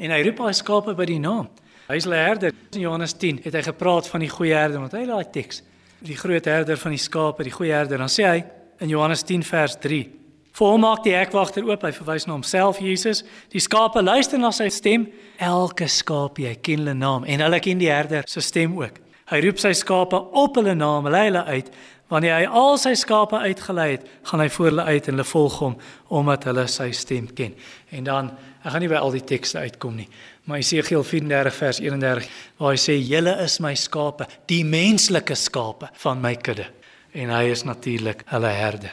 En 0.00 0.12
hy 0.14 0.20
roep 0.26 0.40
hy 0.44 0.52
skape 0.56 0.94
by 0.96 1.06
die 1.08 1.20
naam. 1.22 1.48
Hy 1.90 1.96
is 1.96 2.06
'n 2.06 2.12
herder. 2.12 2.52
In 2.72 2.80
Johannes 2.80 3.12
10 3.12 3.40
het 3.42 3.54
hy 3.54 3.62
gepraat 3.62 4.08
van 4.08 4.20
die 4.20 4.28
goeie 4.28 4.54
herder, 4.54 4.80
want 4.80 4.92
hy 4.92 5.06
daai 5.06 5.24
teks, 5.30 5.62
die 5.98 6.16
groot 6.16 6.44
herder 6.44 6.76
van 6.76 6.90
die 6.90 6.98
skape, 6.98 7.42
die 7.42 7.52
goeie 7.52 7.72
herder. 7.72 7.98
Dan 7.98 8.08
sê 8.08 8.24
hy 8.24 8.44
in 8.78 8.88
Johannes 8.88 9.22
10 9.22 9.42
vers 9.42 9.76
3: 9.80 10.08
"Vir 10.52 10.66
hom 10.66 10.80
maak 10.80 11.02
die 11.04 11.14
hekwagter 11.14 11.64
oop, 11.64 11.82
hy 11.82 11.92
verwys 11.92 12.26
na 12.26 12.32
homself 12.32 12.78
Jesus. 12.78 13.24
Die 13.48 13.60
skape 13.60 14.02
luister 14.02 14.38
na 14.38 14.50
sy 14.50 14.68
stem. 14.68 15.08
Elke 15.38 15.88
skaap 15.88 16.38
jy 16.38 16.54
ken 16.54 16.78
hulle 16.78 16.94
naam 16.94 17.24
en 17.24 17.40
hulle 17.40 17.60
ken 17.60 17.78
die 17.78 17.90
herder 17.90 18.22
se 18.26 18.40
stem 18.40 18.78
ook. 18.78 19.00
Hy 19.30 19.40
roep 19.44 19.58
sy 19.62 19.72
skape 19.78 20.18
op 20.18 20.58
hulle 20.58 20.74
naam, 20.74 21.08
lei 21.08 21.28
hulle 21.28 21.44
uit. 21.44 21.70
Wanneer 22.10 22.40
hy 22.40 22.46
al 22.60 22.78
sy 22.82 22.96
skape 22.98 23.38
uitgelei 23.38 23.92
het, 23.92 24.06
gaan 24.26 24.42
hy 24.42 24.48
voor 24.50 24.66
hulle 24.66 24.86
uit 24.90 25.08
en 25.08 25.14
hulle 25.14 25.28
volg 25.30 25.58
hom 25.62 25.76
omdat 26.08 26.48
hulle 26.50 26.66
sy 26.66 26.90
stem 26.90 27.28
ken." 27.34 27.54
En 27.94 28.04
dan 28.04 28.32
Ek 28.60 28.74
gaan 28.74 28.82
nie 28.84 28.90
by 28.92 28.98
al 29.00 29.14
die 29.14 29.24
tekste 29.24 29.62
uitkom 29.64 29.94
nie. 29.96 30.08
Maar 30.44 30.60
Jesegiel 30.60 31.04
34 31.06 31.54
vers 31.56 31.78
31 31.80 32.26
waar 32.60 32.74
hy 32.74 32.80
sê 32.80 32.96
julle 32.98 33.32
is 33.40 33.56
my 33.64 33.72
skape, 33.78 34.26
die 34.52 34.64
menslike 34.68 35.36
skape 35.38 35.88
van 36.02 36.20
my 36.20 36.34
kudde 36.36 36.66
en 37.16 37.32
hy 37.32 37.46
is 37.50 37.64
natuurlik 37.66 38.20
hulle 38.30 38.50
herder. 38.54 38.92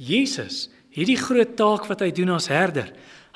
Jesus, 0.00 0.66
hierdie 0.94 1.18
groot 1.20 1.52
taak 1.58 1.84
wat 1.90 2.00
hy 2.02 2.08
doen 2.16 2.32
as 2.34 2.48
herder, 2.50 2.88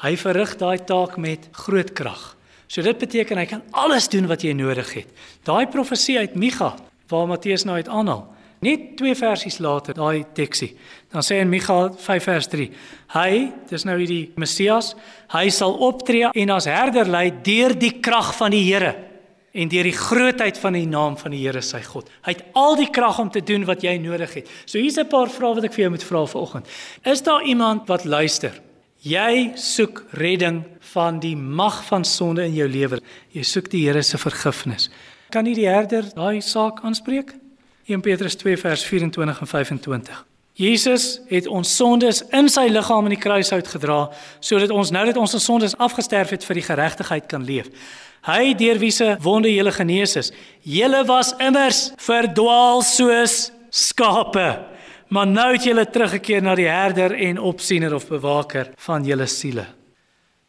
hy 0.03 0.17
verrig 0.19 0.57
daai 0.59 0.81
taak 0.89 1.19
met 1.21 1.51
groot 1.67 1.93
krag. 1.95 2.33
So 2.73 2.81
dit 2.81 2.99
beteken 2.99 3.37
hy 3.37 3.45
kan 3.51 3.65
alles 3.77 4.09
doen 4.09 4.31
wat 4.31 4.45
jy 4.47 4.55
nodig 4.57 4.95
het. 4.97 5.09
Daai 5.45 5.67
profesie 5.69 6.17
uit 6.19 6.39
Micha 6.41 6.73
waar 7.13 7.27
Matteus 7.29 7.67
nou 7.69 7.77
uit 7.77 7.91
aanhaal, 7.93 8.25
Net 8.63 8.93
twee 8.95 9.15
versies 9.19 9.57
later, 9.59 9.97
daai 9.99 10.23
teksie. 10.37 10.69
Dan 11.11 11.25
sê 11.27 11.41
in 11.43 11.51
Micha 11.51 11.89
5 11.99 12.27
vers 12.29 12.47
3: 12.47 12.69
Hy, 13.11 13.31
dis 13.67 13.85
nou 13.89 13.97
hierdie 13.99 14.29
Messias, 14.39 14.93
hy 15.35 15.49
sal 15.51 15.75
optree 15.83 16.31
en 16.31 16.53
as 16.55 16.69
herder 16.71 17.11
lei 17.11 17.25
deur 17.43 17.75
die 17.75 17.97
krag 17.99 18.31
van 18.39 18.55
die 18.55 18.63
Here 18.69 18.95
en 19.53 19.69
deur 19.69 19.85
die 19.85 19.97
grootheid 19.97 20.57
van 20.63 20.79
die 20.79 20.87
naam 20.87 21.19
van 21.19 21.35
die 21.35 21.43
Here 21.43 21.61
sy 21.61 21.83
God. 21.85 22.07
Hy 22.23 22.37
het 22.37 22.45
al 22.57 22.79
die 22.79 22.89
krag 22.95 23.19
om 23.21 23.35
te 23.35 23.43
doen 23.45 23.67
wat 23.67 23.83
jy 23.83 23.99
nodig 24.01 24.39
het. 24.39 24.53
So 24.65 24.79
hier's 24.79 24.97
'n 24.97 25.11
paar 25.11 25.29
vrae 25.29 25.55
wat 25.57 25.65
ek 25.65 25.75
vir 25.75 25.83
jou 25.83 25.91
moet 25.91 26.05
vra 26.05 26.25
vanoggend. 26.27 26.67
Is 27.05 27.23
daar 27.23 27.43
iemand 27.43 27.89
wat 27.89 28.05
luister? 28.05 28.55
Jy 29.03 29.57
soek 29.59 30.05
redding 30.15 30.61
van 30.93 31.17
die 31.19 31.35
mag 31.35 31.81
van 31.89 32.05
sonde 32.07 32.45
in 32.47 32.53
jou 32.55 32.69
lewe. 32.71 33.01
Jy 33.35 33.43
soek 33.43 33.71
die 33.73 33.81
Here 33.83 34.03
se 34.07 34.19
vergifnis. 34.19 34.91
Kan 35.35 35.43
nie 35.43 35.57
die 35.59 35.67
herder 35.67 36.07
daai 36.15 36.39
saak 36.39 36.85
aanspreek? 36.87 37.33
1 37.91 38.01
Petrus 38.01 38.39
2 38.39 38.61
vers 38.63 38.85
24 38.87 39.41
en 39.43 39.51
25. 39.51 40.21
Jesus 40.55 41.19
het 41.27 41.49
ons 41.51 41.77
sondes 41.77 42.23
in 42.31 42.47
sy 42.53 42.69
liggaam 42.71 43.09
aan 43.09 43.17
die 43.17 43.19
kruis 43.19 43.51
uitgedra 43.51 44.05
sodat 44.39 44.71
ons 44.71 44.93
nou 44.95 45.03
dat 45.09 45.19
ons 45.19 45.35
sondes 45.43 45.75
afgesterf 45.83 46.31
het 46.37 46.47
vir 46.47 46.61
die 46.61 46.67
geregtigheid 46.69 47.27
kan 47.27 47.43
leef. 47.43 47.73
Hy 48.23 48.53
deur 48.55 48.79
wie 48.79 48.93
se 48.95 49.17
wonde 49.25 49.51
julle 49.51 49.73
genees 49.75 50.15
is. 50.21 50.31
Julle 50.63 51.03
was 51.09 51.33
immers 51.43 51.89
verdwaal 51.99 52.85
soos 52.87 53.49
skape, 53.73 54.47
maar 55.13 55.29
nou 55.29 55.51
het 55.53 55.67
julle 55.69 55.85
teruggekeer 55.85 56.43
na 56.43 56.55
die 56.57 56.69
herder 56.71 57.13
en 57.13 57.41
opsiener 57.41 57.95
of 57.95 58.09
bewaker 58.09 58.73
van 58.87 59.05
julle 59.05 59.27
siele. 59.29 59.67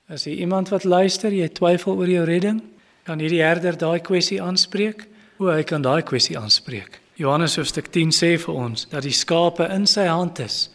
As 0.07 0.23
jy 0.27 0.37
iemand 0.43 0.71
wat 0.71 0.87
luister, 0.87 1.33
jy 1.35 1.49
twyfel 1.51 1.97
oor 1.99 2.09
jou 2.09 2.23
redding, 2.27 2.61
kan 3.03 3.19
hierdie 3.19 3.43
herder 3.43 3.75
daai 3.79 3.99
kwessie 4.03 4.39
aanspreek? 4.41 5.07
O, 5.39 5.49
hy 5.51 5.63
kan 5.67 5.83
daai 5.83 6.03
kwessie 6.07 6.37
aanspreek. 6.39 7.01
Johannes 7.19 7.57
hoofstuk 7.59 7.91
10 7.91 8.15
sê 8.15 8.35
vir 8.39 8.55
ons 8.55 8.87
dat 8.91 9.03
die 9.05 9.13
skape 9.13 9.67
in 9.73 9.87
sy 9.89 10.07
hand 10.07 10.39
is 10.43 10.69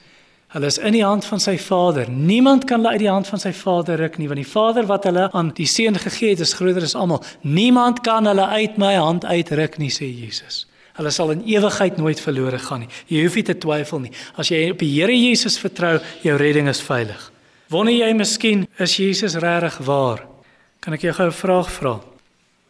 Hulle 0.49 0.67
is 0.67 0.79
in 0.81 0.95
die 0.97 1.05
hand 1.05 1.27
van 1.29 1.43
sy 1.45 1.59
Vader. 1.61 2.09
Niemand 2.09 2.65
kan 2.65 2.81
hulle 2.81 2.95
uit 2.97 3.03
die 3.03 3.11
hand 3.11 3.29
van 3.29 3.41
sy 3.43 3.51
Vader 3.53 3.99
ruk 4.01 4.15
nie, 4.17 4.31
want 4.31 4.41
die 4.41 4.49
Vader 4.49 4.87
wat 4.89 5.05
hulle 5.05 5.27
aan 5.37 5.51
die 5.59 5.67
Seun 5.69 5.99
gegee 6.01 6.33
het, 6.33 6.41
is 6.41 6.55
groter 6.57 6.87
as 6.87 6.97
almal. 6.97 7.21
Niemand 7.45 8.01
kan 8.07 8.25
hulle 8.25 8.47
uit 8.57 8.79
my 8.81 8.95
hand 8.97 9.27
uitruk 9.29 9.77
nie, 9.77 9.91
sê 9.93 10.09
Jesus. 10.09 10.63
Hulle 10.99 11.13
sal 11.15 11.31
in 11.37 11.45
ewigheid 11.47 11.97
nooit 11.97 12.21
verlore 12.21 12.59
gaan 12.59 12.83
nie. 12.85 12.91
Jy 13.07 13.23
hoef 13.25 13.39
nie 13.39 13.47
te 13.47 13.55
twyfel 13.55 14.03
nie. 14.03 14.13
As 14.37 14.51
jy 14.51 14.65
op 14.73 14.83
die 14.83 14.91
Here 14.97 15.15
Jesus 15.15 15.59
vertrou, 15.63 15.99
jou 16.25 16.35
redding 16.37 16.69
is 16.69 16.83
veilig. 16.83 17.21
Wonder 17.71 17.95
jy 17.95 18.13
miskien 18.17 18.67
is 18.79 18.97
Jesus 18.99 19.39
regtig 19.39 19.79
waar? 19.87 20.25
Kan 20.81 20.95
ek 20.95 21.07
jou 21.07 21.13
gou 21.13 21.29
'n 21.29 21.33
vraag 21.33 21.71
vra? 21.71 22.01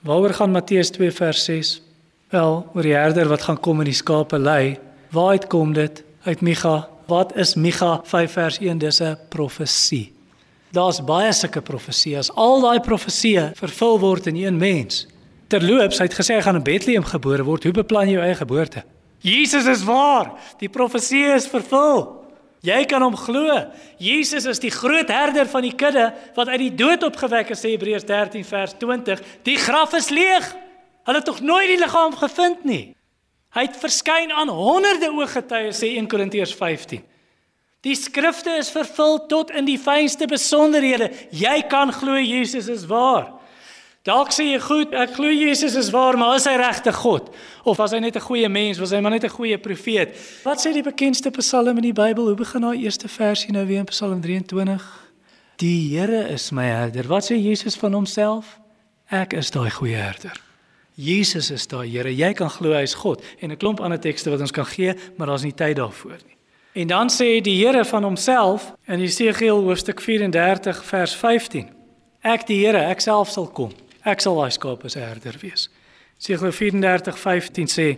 Waaroor 0.05 0.35
gaan 0.35 0.53
Matteus 0.53 0.91
2 0.91 1.11
vers 1.11 1.45
6? 1.45 1.81
Wel, 2.31 2.67
oor 2.75 2.83
die 2.83 2.95
herder 2.95 3.29
wat 3.29 3.43
gaan 3.43 3.61
kom 3.61 3.81
en 3.81 3.87
die 3.87 3.95
skape 3.95 4.39
lei. 4.39 4.79
Waaruit 5.11 5.47
kom 5.49 5.73
dit? 5.73 6.05
Uit 6.25 6.41
Micha 6.41 6.89
Wat 7.09 7.37
is 7.37 7.55
Micha 7.55 8.01
5 8.05 8.33
vers 8.33 8.59
1? 8.59 8.79
Dis 8.79 9.01
'n 9.01 9.17
profesie. 9.29 10.13
Daar's 10.71 11.05
baie 11.05 11.33
sulke 11.33 11.61
profesieë. 11.61 12.19
As 12.19 12.31
al 12.35 12.61
daai 12.61 12.81
profesieë 12.81 13.53
vervul 13.55 13.99
word 13.99 14.27
in 14.27 14.37
een 14.37 14.57
mens. 14.57 15.07
Terloops, 15.49 15.99
hy 15.99 16.07
het 16.11 16.17
gesê 16.19 16.37
hy 16.37 16.45
gaan 16.45 16.59
in 16.61 16.65
Bethlehem 16.67 17.05
gebore 17.09 17.45
word. 17.47 17.65
Hoe 17.65 17.73
beplan 17.73 18.11
jy 18.11 18.19
jou 18.19 18.25
eie 18.27 18.37
geboorte? 18.37 18.85
Jesus 19.25 19.67
is 19.67 19.85
waar. 19.89 20.35
Die 20.61 20.69
profesie 20.69 21.25
is 21.33 21.49
vervul. 21.49 22.05
Jy 22.67 22.83
kan 22.91 23.03
hom 23.03 23.17
glo. 23.17 23.55
Jesus 24.03 24.45
is 24.51 24.61
die 24.61 24.73
groot 24.75 25.09
herder 25.09 25.49
van 25.49 25.65
die 25.65 25.75
kudde 25.79 26.11
wat 26.37 26.51
uit 26.51 26.61
die 26.67 26.75
dood 26.75 27.07
opgewek 27.07 27.55
is, 27.55 27.63
sê 27.63 27.73
Hebreërs 27.73 28.07
13 28.07 28.45
vers 28.45 28.75
20. 28.83 29.23
Die 29.47 29.57
graf 29.63 29.95
is 29.97 30.11
leeg. 30.11 30.47
Hulle 31.07 31.23
het 31.23 31.29
tog 31.29 31.41
nooit 31.41 31.71
die 31.71 31.79
liggaam 31.81 32.17
gevind 32.19 32.67
nie. 32.69 32.83
Hy 33.57 33.65
het 33.65 33.79
verskyn 33.81 34.35
aan 34.35 34.51
honderde 34.53 35.09
ooggetuies 35.15 35.81
sê 35.81 35.95
1 35.97 36.11
Korintiërs 36.11 36.53
15. 36.59 37.07
Die 37.87 37.95
skrifte 37.97 38.59
is 38.59 38.73
vervul 38.75 39.23
tot 39.31 39.55
in 39.55 39.65
die 39.65 39.79
fynste 39.81 40.27
besonderhede. 40.29 41.09
Jy 41.31 41.63
kan 41.71 41.95
glo 41.95 42.19
Jesus 42.19 42.69
is 42.69 42.85
waar. 42.91 43.38
Dalk 44.09 44.31
sê 44.33 44.47
jy 44.55 44.61
goed, 44.65 44.95
ek 44.97 45.19
glo 45.19 45.29
Jesus 45.29 45.75
is 45.77 45.91
waar, 45.93 46.17
maar 46.17 46.39
is 46.39 46.47
hy 46.49 46.55
regtig 46.57 46.97
God 47.03 47.27
of 47.69 47.77
was 47.77 47.93
hy 47.93 47.99
net 48.01 48.17
'n 48.17 48.25
goeie 48.25 48.49
mens, 48.49 48.79
was 48.81 48.93
hy 48.93 49.01
maar 49.01 49.13
net 49.13 49.25
'n 49.25 49.37
goeie 49.37 49.59
profeet? 49.59 50.17
Wat 50.45 50.57
sê 50.57 50.73
die 50.73 50.83
bekendste 50.83 51.31
Psalm 51.31 51.77
in 51.77 51.83
die 51.83 51.93
Bybel? 51.93 52.25
Hoe 52.25 52.35
begin 52.35 52.63
daai 52.63 52.81
eerste 52.81 53.09
versie 53.09 53.53
nou 53.53 53.67
weer 53.67 53.79
in 53.79 53.85
Psalm 53.85 54.21
23? 54.21 54.83
Die 55.57 55.99
Here 55.99 56.29
is 56.29 56.51
my 56.51 56.65
herder. 56.65 57.07
Wat 57.07 57.25
sê 57.25 57.37
Jesus 57.37 57.77
van 57.77 57.93
homself? 57.93 58.59
Ek 59.11 59.33
is 59.35 59.51
daai 59.51 59.71
goeie 59.71 59.97
herder. 59.97 60.41
Jesus 60.95 61.51
is 61.51 61.67
daar, 61.67 61.85
Here. 61.85 62.09
Jy 62.09 62.33
kan 62.33 62.49
glo 62.49 62.73
hy 62.73 62.83
is 62.83 62.95
God 62.95 63.23
en 63.41 63.51
'n 63.51 63.57
klomp 63.57 63.81
ander 63.81 64.01
tekste 64.01 64.31
wat 64.31 64.41
ons 64.41 64.53
kan 64.53 64.67
gee, 64.67 64.95
maar 65.17 65.27
daar's 65.27 65.43
nie 65.43 65.55
tyd 65.55 65.77
daarvoor 65.77 66.19
nie. 66.25 66.37
En 66.73 66.87
dan 66.87 67.09
sê 67.11 67.43
die 67.43 67.67
Here 67.67 67.85
van 67.85 68.05
homself 68.05 68.73
in 68.87 69.01
Jesegiel 69.01 69.61
hoofstuk 69.61 70.01
34 70.01 70.85
vers 70.85 71.15
15: 71.15 71.69
Ek 72.23 72.47
die 72.47 72.65
Here, 72.65 72.79
ek 72.79 73.01
self 73.01 73.31
sal 73.31 73.47
kom. 73.47 73.73
Ek 74.09 74.23
sal 74.25 74.39
daai 74.39 74.53
skape 74.55 74.89
se 74.89 75.03
herder 75.03 75.37
wees. 75.43 75.69
Jesegiel 76.19 76.55
34:15 76.81 77.69
sê: 77.69 77.89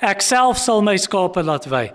Ek 0.00 0.22
self 0.22 0.58
sal 0.58 0.82
my 0.82 0.94
skape 0.96 1.42
laat 1.42 1.66
wy. 1.66 1.90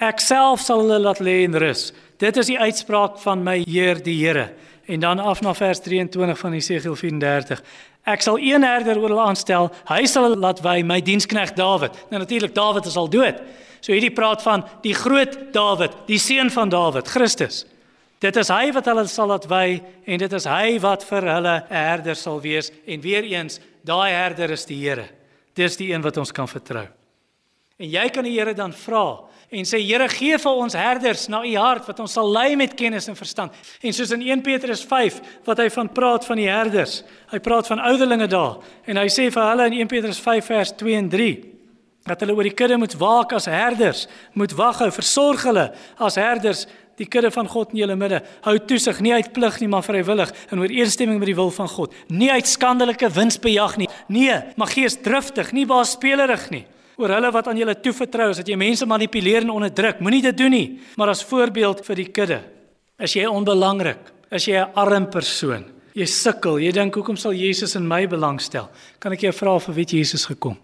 Ek 0.00 0.20
self 0.20 0.64
sal 0.64 0.82
hulle 0.82 0.98
laat 0.98 1.20
lê 1.20 1.44
in 1.44 1.54
rus. 1.54 1.92
Dit 2.18 2.36
is 2.36 2.50
die 2.50 2.58
uitspraak 2.58 3.18
van 3.22 3.44
my 3.44 3.60
Heer 3.66 4.02
die 4.02 4.16
Here. 4.18 4.50
En 4.86 5.00
dan 5.00 5.20
af 5.20 5.40
na 5.40 5.54
vers 5.54 5.80
23 5.80 6.38
van 6.38 6.52
Jesegiel 6.52 6.96
34. 6.96 7.62
Ek 8.04 8.22
sal 8.24 8.38
een 8.38 8.64
herder 8.64 8.98
oor 8.98 9.12
hulle 9.12 9.26
aanstel. 9.28 9.70
Hy 9.86 10.06
sal 10.06 10.26
hulle 10.26 10.40
laat 10.40 10.62
wy, 10.64 10.80
my 10.82 11.00
diensknegt 11.00 11.56
Dawid. 11.56 11.94
Nou 12.10 12.18
natuurlik 12.22 12.54
Dawid 12.54 12.86
is 12.86 12.96
al 12.96 13.08
dood. 13.08 13.38
So 13.80 13.92
hierdie 13.92 14.12
praat 14.12 14.42
van 14.42 14.64
die 14.82 14.94
groot 14.96 15.52
Dawid, 15.54 15.94
die 16.08 16.18
seun 16.18 16.50
van 16.50 16.72
Dawid, 16.72 17.08
Christus. 17.08 17.64
Dit 18.20 18.36
is 18.36 18.50
hy 18.52 18.68
wat 18.76 18.88
hulle 18.90 19.06
sal 19.08 19.30
laat 19.32 19.46
wy 19.48 19.80
en 20.04 20.20
dit 20.20 20.34
is 20.36 20.46
hy 20.48 20.76
wat 20.82 21.04
vir 21.08 21.24
hulle 21.24 21.54
'n 21.64 21.74
herder 21.74 22.16
sal 22.16 22.40
wees 22.40 22.70
en 22.86 23.00
weer 23.00 23.24
eens, 23.24 23.60
daai 23.82 24.12
herder 24.12 24.50
is 24.50 24.66
die 24.66 24.76
Here. 24.76 25.08
Dis 25.54 25.76
die 25.76 25.92
een 25.92 26.02
wat 26.02 26.16
ons 26.16 26.32
kan 26.32 26.46
vertrou. 26.46 26.86
En 27.78 27.88
jy 27.88 28.08
kan 28.10 28.24
die 28.24 28.36
Here 28.36 28.54
dan 28.54 28.72
vra, 28.72 29.24
en 29.50 29.64
sê 29.64 29.80
Here 29.80 30.06
gee 30.08 30.36
vir 30.38 30.52
ons 30.52 30.74
herders 30.74 31.28
na 31.28 31.42
u 31.42 31.56
hart 31.56 31.86
wat 31.86 32.00
ons 32.00 32.12
sal 32.12 32.30
lei 32.30 32.56
met 32.56 32.76
kennis 32.76 33.08
en 33.08 33.16
verstand. 33.16 33.52
En 33.82 33.92
soos 33.92 34.10
in 34.10 34.22
1 34.22 34.42
Petrus 34.42 34.84
5 34.84 35.20
wat 35.46 35.58
hy 35.58 35.70
van 35.70 35.88
praat 35.88 36.24
van 36.24 36.36
die 36.36 36.48
herders. 36.48 37.02
Hy 37.32 37.38
praat 37.38 37.66
van 37.66 37.80
ouderlinge 37.80 38.28
daar 38.28 38.60
en 38.86 38.96
hy 38.96 39.08
sê 39.08 39.30
vir 39.32 39.48
hulle 39.48 39.66
in 39.66 39.80
1 39.80 39.88
Petrus 39.88 40.20
5 40.20 40.44
vers 40.44 40.72
2 40.76 40.94
en 40.94 41.08
3 41.08 41.50
dat 42.08 42.22
hulle 42.22 42.34
oor 42.34 42.48
die 42.48 42.56
kudde 42.56 42.78
moet 42.80 42.94
waak 42.98 43.34
as 43.36 43.46
herders, 43.50 44.06
moet 44.32 44.54
wag 44.56 44.78
hou, 44.80 44.88
versorg 44.94 45.44
hulle 45.44 45.66
as 46.00 46.16
herders 46.18 46.64
die 47.00 47.08
kudde 47.08 47.30
van 47.32 47.48
God 47.48 47.72
in 47.72 47.80
julle 47.82 47.96
midde. 47.96 48.20
Hou 48.44 48.58
toesig 48.68 49.00
nie 49.00 49.14
uit 49.16 49.32
plig 49.32 49.60
nie, 49.62 49.70
maar 49.72 49.86
vrywillig 49.86 50.34
in 50.52 50.60
ooreenstemming 50.60 51.18
met 51.18 51.30
die 51.32 51.38
wil 51.38 51.50
van 51.54 51.68
God. 51.68 51.94
Nie 52.12 52.28
uit 52.32 52.46
skandelike 52.46 53.08
winsbejag 53.16 53.78
nie. 53.80 53.88
Nee, 54.12 54.36
maar 54.60 54.68
geesdriftig, 54.68 55.54
nie 55.56 55.66
baas 55.66 55.96
spelerig 55.96 56.50
nie 56.52 56.66
oor 57.00 57.14
hulle 57.14 57.32
wat 57.32 57.48
aan 57.48 57.56
julle 57.56 57.76
toevertrou 57.80 58.28
is 58.34 58.40
dat 58.42 58.48
jy 58.50 58.58
mense 58.60 58.86
manipuleer 58.88 59.44
en 59.44 59.54
onderdruk. 59.54 60.02
Moenie 60.04 60.22
dit 60.28 60.36
doen 60.36 60.52
nie, 60.52 60.66
maar 61.00 61.14
as 61.14 61.24
voorbeeld 61.24 61.80
vir 61.86 62.02
die 62.02 62.08
kudde. 62.12 62.40
Is 63.00 63.16
jy 63.16 63.24
onbelangrik? 63.28 64.12
Is 64.30 64.46
jy 64.46 64.60
'n 64.60 64.72
arm 64.76 65.08
persoon? 65.08 65.64
Jy 65.94 66.06
sukkel. 66.06 66.58
Jy 66.58 66.72
dink 66.72 66.94
hoekom 66.94 67.16
sal 67.16 67.32
Jesus 67.32 67.74
in 67.74 67.88
my 67.88 68.06
belangstel? 68.06 68.68
Kan 68.98 69.12
ek 69.12 69.20
jou 69.20 69.32
vra 69.32 69.58
vir 69.58 69.74
wie 69.74 69.84
Jesus 69.84 70.26
gekom? 70.26 70.56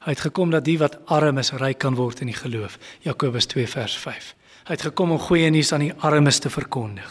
Hy 0.00 0.10
het 0.10 0.20
gekom 0.20 0.50
dat 0.50 0.64
die 0.64 0.78
wat 0.78 0.98
arm 1.06 1.38
is 1.38 1.52
ryk 1.52 1.78
kan 1.78 1.94
word 1.94 2.20
in 2.20 2.26
die 2.26 2.36
geloof. 2.36 2.78
Jakobus 3.02 3.46
2 3.46 3.66
vers 3.66 3.96
5. 3.96 4.34
Hy 4.68 4.76
het 4.76 4.88
gekom 4.90 5.16
om 5.16 5.20
goeie 5.22 5.48
nuus 5.50 5.72
aan 5.72 5.86
die 5.86 5.94
armes 6.04 6.38
te 6.44 6.50
verkondig. 6.52 7.08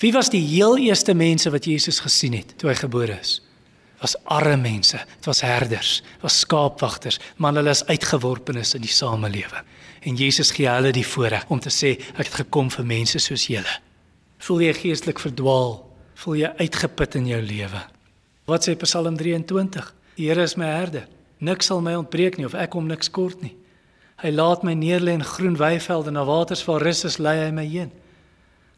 Wie 0.00 0.12
was 0.12 0.32
die 0.32 0.42
heel 0.42 0.78
eerste 0.80 1.14
mense 1.14 1.50
wat 1.52 1.68
Jesus 1.68 2.00
gesien 2.00 2.32
het 2.40 2.56
toe 2.58 2.72
hy 2.72 2.78
gebore 2.80 3.18
is? 3.20 3.38
was 4.04 4.16
arme 4.28 4.56
mense, 4.60 4.98
dit 5.16 5.28
was 5.28 5.40
herders, 5.44 6.02
was 6.20 6.36
skaapwagters, 6.44 7.18
maar 7.40 7.54
hulle 7.56 7.72
is 7.72 7.84
uitgeworpenes 7.88 8.74
in 8.76 8.84
die 8.84 8.92
samelewing. 8.92 9.64
En 10.04 10.18
Jesus 10.20 10.52
gee 10.52 10.68
hulle 10.68 10.92
die 10.92 11.06
voorreg 11.08 11.46
om 11.48 11.60
te 11.62 11.72
sê 11.72 11.94
ek 12.12 12.26
het 12.26 12.38
gekom 12.42 12.68
vir 12.74 12.88
mense 12.90 13.20
soos 13.22 13.46
julle. 13.48 13.78
Voel 14.44 14.66
jy 14.66 14.74
geestelik 14.76 15.22
verdwaal? 15.22 15.78
Voel 16.20 16.42
jy 16.42 16.50
uitgeput 16.60 17.16
in 17.20 17.30
jou 17.32 17.40
lewe? 17.40 17.80
Wat 18.50 18.66
sê 18.66 18.74
Psalm 18.82 19.16
23? 19.16 19.88
Die 20.18 20.28
Here 20.28 20.44
is 20.44 20.58
my 20.60 20.68
herder. 20.68 21.08
Niks 21.40 21.72
sal 21.72 21.80
my 21.80 21.96
ontbreek 21.96 22.36
nie 22.36 22.44
of 22.46 22.54
ek 22.54 22.76
hom 22.76 22.90
niks 22.90 23.08
kort 23.08 23.40
nie. 23.42 23.54
Hy 24.24 24.32
laat 24.32 24.62
my 24.64 24.72
neerlê 24.72 25.18
in 25.18 25.26
groen 25.26 25.58
weivelde 25.60 26.14
na 26.14 26.24
waters 26.24 26.64
waar 26.64 26.80
rus 26.80 27.04
is, 27.04 27.20
lei 27.20 27.36
hy 27.42 27.50
my 27.52 27.66
heen. 27.68 27.92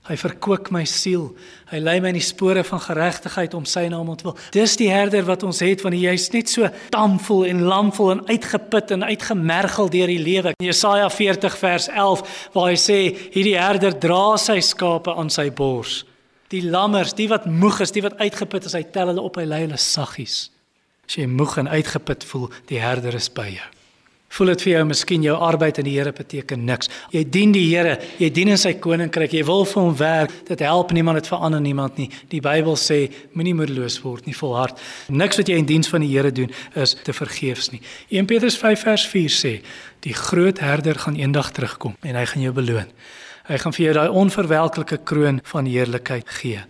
Hy 0.06 0.14
verkoop 0.18 0.68
my 0.74 0.84
siel. 0.86 1.32
Hy 1.70 1.80
lei 1.82 1.96
my 2.02 2.12
in 2.12 2.18
die 2.18 2.24
spore 2.24 2.62
van 2.66 2.82
geregtigheid 2.82 3.54
om 3.58 3.64
sy 3.66 3.84
naam 3.90 4.12
te 4.14 4.28
wil. 4.28 4.36
Dis 4.54 4.76
die 4.78 4.90
herder 4.90 5.26
wat 5.26 5.42
ons 5.46 5.62
het 5.62 5.82
wanneer 5.82 6.12
jy's 6.12 6.28
net 6.34 6.50
so 6.50 6.68
tamvol 6.94 7.44
en 7.48 7.64
lamvol 7.66 8.12
en 8.14 8.24
uitgeput 8.28 8.94
en 8.94 9.06
uitgemergel 9.06 9.90
deur 9.94 10.12
die 10.14 10.22
lewe. 10.22 10.54
Jesaja 10.62 11.08
40 11.10 11.58
vers 11.62 11.88
11 11.90 12.50
waar 12.54 12.70
hy 12.70 12.78
sê 12.78 12.98
hierdie 13.34 13.58
herder 13.58 13.98
dra 14.02 14.36
sy 14.38 14.60
skape 14.62 15.14
aan 15.14 15.30
sy 15.30 15.48
bors. 15.50 16.04
Die 16.54 16.62
lammers, 16.62 17.16
die 17.18 17.26
wat 17.30 17.46
moeg 17.50 17.82
is, 17.82 17.94
die 17.94 18.04
wat 18.06 18.18
uitgeput 18.22 18.66
is, 18.66 18.78
hy 18.78 18.84
tel 18.94 19.10
hulle 19.10 19.26
op, 19.26 19.38
hy 19.38 19.46
lei 19.50 19.64
hulle 19.64 19.78
saggies. 19.82 20.44
As 21.06 21.18
jy 21.18 21.26
moeg 21.30 21.58
en 21.62 21.70
uitgeput 21.70 22.26
voel, 22.30 22.52
die 22.70 22.78
herder 22.82 23.18
is 23.18 23.30
by 23.30 23.50
jou. 23.56 23.70
Voel 24.36 24.52
dit 24.52 24.66
vir 24.66 24.72
jou 24.74 24.80
miskien 24.84 25.22
jou 25.24 25.34
arbeid 25.40 25.78
in 25.80 25.86
die 25.88 25.94
Here 25.96 26.12
beteken 26.12 26.66
niks. 26.68 26.90
Jy 27.08 27.22
dien 27.32 27.54
die 27.54 27.64
Here, 27.70 27.94
jy 28.20 28.28
dien 28.36 28.50
in 28.52 28.58
sy 28.60 28.74
koninkryk, 28.84 29.32
jy 29.32 29.44
wil 29.48 29.64
vir 29.64 29.80
hom 29.80 29.94
werk. 29.96 30.34
Dit 30.50 30.60
help 30.60 30.90
niemand, 30.92 31.22
dit 31.22 31.30
verander 31.30 31.62
niemand 31.64 31.96
nie. 31.96 32.10
Die 32.28 32.42
Bybel 32.44 32.76
sê 32.76 33.06
moenie 33.32 33.54
moedeloos 33.56 33.96
word 34.04 34.26
nie, 34.28 34.34
volhard. 34.36 34.82
Niks 35.08 35.40
wat 35.40 35.48
jy 35.48 35.56
in 35.56 35.68
diens 35.68 35.88
van 35.88 36.04
die 36.04 36.10
Here 36.12 36.32
doen 36.36 36.52
is 36.76 36.92
te 37.06 37.14
vergeefs 37.16 37.70
nie. 37.72 37.80
1 38.12 38.28
Petrus 38.28 38.58
5 38.60 38.84
vers 38.84 39.06
4 39.08 39.32
sê, 39.32 39.52
die 40.04 40.12
groot 40.16 40.60
herder 40.60 41.00
gaan 41.00 41.16
eendag 41.16 41.54
terugkom 41.56 41.94
en 42.04 42.18
hy 42.20 42.24
gaan 42.28 42.44
jou 42.44 42.52
beloon. 42.58 42.90
Hy 43.46 43.60
gaan 43.62 43.72
vir 43.72 43.84
jou 43.86 43.94
daai 43.96 44.18
onverwelklike 44.20 44.98
kroon 45.08 45.40
van 45.48 45.70
heerlikheid 45.70 46.28
gee. 46.42 46.60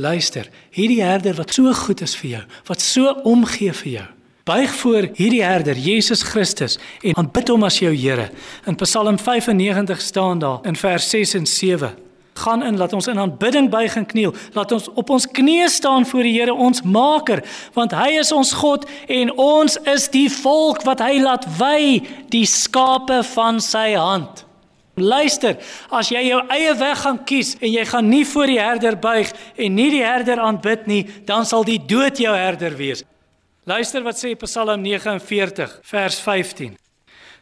Luister, 0.00 0.48
hierdie 0.72 1.02
herder 1.04 1.36
wat 1.36 1.52
so 1.52 1.68
goed 1.82 2.00
is 2.06 2.16
vir 2.16 2.30
jou, 2.30 2.42
wat 2.70 2.80
so 2.80 3.12
omgee 3.28 3.76
vir 3.82 3.92
jou. 3.92 4.06
Buig 4.50 4.70
voor 4.74 5.06
hierdie 5.14 5.42
herder, 5.44 5.78
Jesus 5.78 6.22
Christus, 6.26 6.78
en 7.06 7.14
aanbid 7.20 7.52
hom 7.52 7.62
as 7.68 7.76
jou 7.78 7.92
Here. 7.94 8.24
In 8.66 8.74
Psalm 8.80 9.18
95 9.18 10.00
staan 10.02 10.40
daar 10.42 10.64
in 10.66 10.74
vers 10.76 11.10
6 11.10 11.34
en 11.38 11.46
7: 11.46 11.90
Gaan 12.34 12.64
in, 12.66 12.76
laat 12.76 12.92
ons 12.92 13.06
in 13.06 13.18
aanbidding 13.18 13.68
buig 13.70 13.94
en 13.96 14.06
kniel. 14.06 14.34
Laat 14.52 14.72
ons 14.72 14.88
op 14.98 15.10
ons 15.10 15.26
knieë 15.26 15.68
staan 15.70 16.06
voor 16.06 16.26
die 16.26 16.32
Here, 16.34 16.54
ons 16.54 16.82
Maker, 16.82 17.44
want 17.78 17.94
hy 17.94 18.16
is 18.18 18.32
ons 18.34 18.50
God 18.58 18.88
en 19.06 19.30
ons 19.38 19.76
is 19.92 20.08
die 20.10 20.26
volk 20.40 20.82
wat 20.88 21.04
hy 21.04 21.20
laat 21.22 21.46
wy, 21.60 22.00
die 22.34 22.46
skape 22.48 23.20
van 23.36 23.62
sy 23.62 23.92
hand. 23.94 24.42
Luister, 24.98 25.60
as 25.94 26.10
jy 26.10 26.24
jou 26.26 26.40
eie 26.50 26.74
weg 26.80 27.04
gaan 27.04 27.22
kies 27.24 27.54
en 27.60 27.70
jy 27.70 27.86
gaan 27.86 28.10
nie 28.10 28.24
voor 28.26 28.50
die 28.50 28.58
herder 28.58 28.98
buig 28.98 29.30
en 29.54 29.78
nie 29.78 29.92
die 29.94 30.02
herder 30.02 30.42
aanbid 30.42 30.90
nie, 30.90 31.04
dan 31.28 31.46
sal 31.46 31.62
die 31.62 31.78
dood 31.78 32.18
jou 32.18 32.34
herder 32.34 32.74
wees. 32.80 33.06
Luister 33.68 34.00
wat 34.02 34.16
sê 34.16 34.32
Psalm 34.40 34.80
49 34.80 35.80
vers 35.84 36.20
15. 36.24 36.78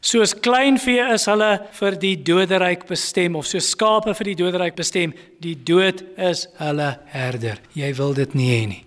Soos 0.02 0.32
kleinvee 0.34 1.04
is 1.14 1.26
hulle 1.30 1.52
vir 1.78 1.96
die 1.98 2.16
doderyk 2.26 2.84
bestem 2.88 3.36
of 3.38 3.46
so 3.46 3.62
skape 3.62 4.14
vir 4.18 4.30
die 4.32 4.34
doderyk 4.40 4.74
bestem, 4.78 5.14
die 5.38 5.54
dood 5.54 6.02
is 6.18 6.48
hulle 6.58 6.90
herder. 7.14 7.62
Jy 7.74 7.92
wil 7.98 8.18
dit 8.18 8.34
nie 8.34 8.50
hê 8.50 8.66
nie. 8.66 8.82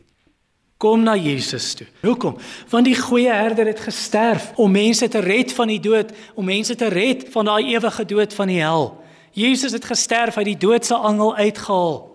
Kom 0.81 1.05
na 1.07 1.15
Jesus 1.15 1.71
toe. 1.77 1.87
Hoekom? 2.01 2.35
Want 2.71 2.89
die 2.89 2.97
goeie 2.99 3.31
herder 3.31 3.69
het 3.69 3.79
gesterf 3.79 4.51
om 4.59 4.71
mense 4.71 5.07
te 5.07 5.23
red 5.23 5.53
van 5.55 5.71
die 5.71 5.79
dood, 5.79 6.11
om 6.35 6.47
mense 6.47 6.75
te 6.75 6.89
red 6.91 7.27
van 7.31 7.47
daai 7.47 7.75
ewige 7.75 8.07
dood 8.11 8.35
van 8.35 8.51
die 8.51 8.59
hel. 8.59 8.89
Jesus 9.31 9.71
het 9.71 9.87
gesterf 9.87 10.39
uit 10.41 10.49
die 10.51 10.59
dood 10.59 10.83
se 10.85 10.95
angel 10.97 11.35
uitgehaal. 11.35 12.10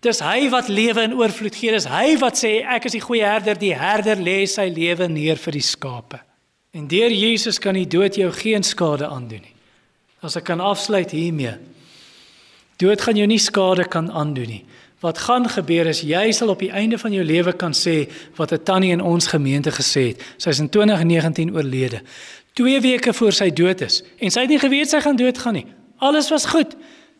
Dis 0.00 0.20
hy 0.22 0.46
wat 0.52 0.68
lewe 0.70 1.02
in 1.02 1.16
oorvloed 1.18 1.56
gee. 1.58 1.72
Dis 1.74 1.88
hy 1.90 2.14
wat 2.22 2.38
sê 2.38 2.60
ek 2.62 2.86
is 2.86 2.94
die 2.94 3.02
goeie 3.02 3.26
herder. 3.26 3.58
Die 3.58 3.74
herder 3.74 4.20
lê 4.22 4.44
sy 4.46 4.68
lewe 4.70 5.08
neer 5.10 5.40
vir 5.42 5.58
die 5.58 5.64
skape. 5.64 6.20
En 6.76 6.86
deur 6.86 7.10
Jesus 7.10 7.58
kan 7.58 7.74
die 7.74 7.88
dood 7.88 8.14
jou 8.14 8.28
geen 8.32 8.62
skade 8.62 9.08
aandoen 9.08 9.42
nie. 9.42 9.54
As 10.22 10.36
ek 10.38 10.46
kan 10.50 10.62
afsluit 10.62 11.10
hiermee. 11.14 11.56
Dood 12.78 13.02
gaan 13.02 13.18
jou 13.18 13.26
nie 13.26 13.40
skade 13.42 13.88
kan 13.90 14.10
aandoen 14.14 14.52
nie. 14.52 14.64
Wat 15.02 15.18
gaan 15.26 15.46
gebeur 15.50 15.86
is 15.90 16.02
jy 16.06 16.30
sal 16.34 16.50
op 16.50 16.62
die 16.62 16.72
einde 16.74 16.98
van 16.98 17.14
jou 17.14 17.24
lewe 17.26 17.54
kan 17.54 17.74
sê 17.74 18.10
wat 18.36 18.52
'n 18.52 18.62
tannie 18.62 18.92
in 18.92 19.00
ons 19.00 19.26
gemeente 19.26 19.70
gesê 19.70 20.14
het. 20.14 20.22
Sy 20.38 20.50
is 20.50 20.58
in 20.58 20.68
2019 20.68 21.54
oorlede. 21.54 22.02
2 22.54 22.80
weke 22.80 23.12
voor 23.12 23.32
sy 23.32 23.50
dood 23.50 23.80
is 23.80 24.02
en 24.18 24.30
sy 24.30 24.40
het 24.40 24.50
nie 24.50 24.58
geweet 24.58 24.88
sy 24.88 25.00
gaan 25.00 25.16
doodgaan 25.16 25.54
nie. 25.54 25.66
Alles 25.98 26.30
was 26.30 26.46
goed. 26.46 26.76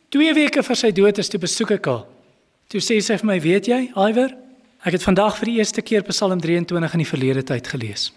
2 0.09 0.35
weke 0.35 0.63
voor 0.63 0.77
sy 0.77 0.93
dood 0.93 1.19
is 1.19 1.29
toe 1.29 1.41
besoek 1.41 1.71
ek 1.71 1.85
haar. 1.85 2.18
Toe 2.69 2.81
sê 2.81 3.01
sy 3.01 3.17
vir 3.17 3.27
my, 3.27 3.41
"Weet 3.41 3.67
jy, 3.67 3.93
Iwer, 3.97 4.37
ek 4.85 4.93
het 4.93 5.03
vandag 5.03 5.39
vir 5.39 5.47
die 5.47 5.57
eerste 5.59 5.83
keer 5.83 6.03
Psalm 6.03 6.41
23 6.41 6.93
in 6.93 6.99
die 6.99 7.07
verlede 7.07 7.43
tyd 7.43 7.67
gelees. 7.67 8.13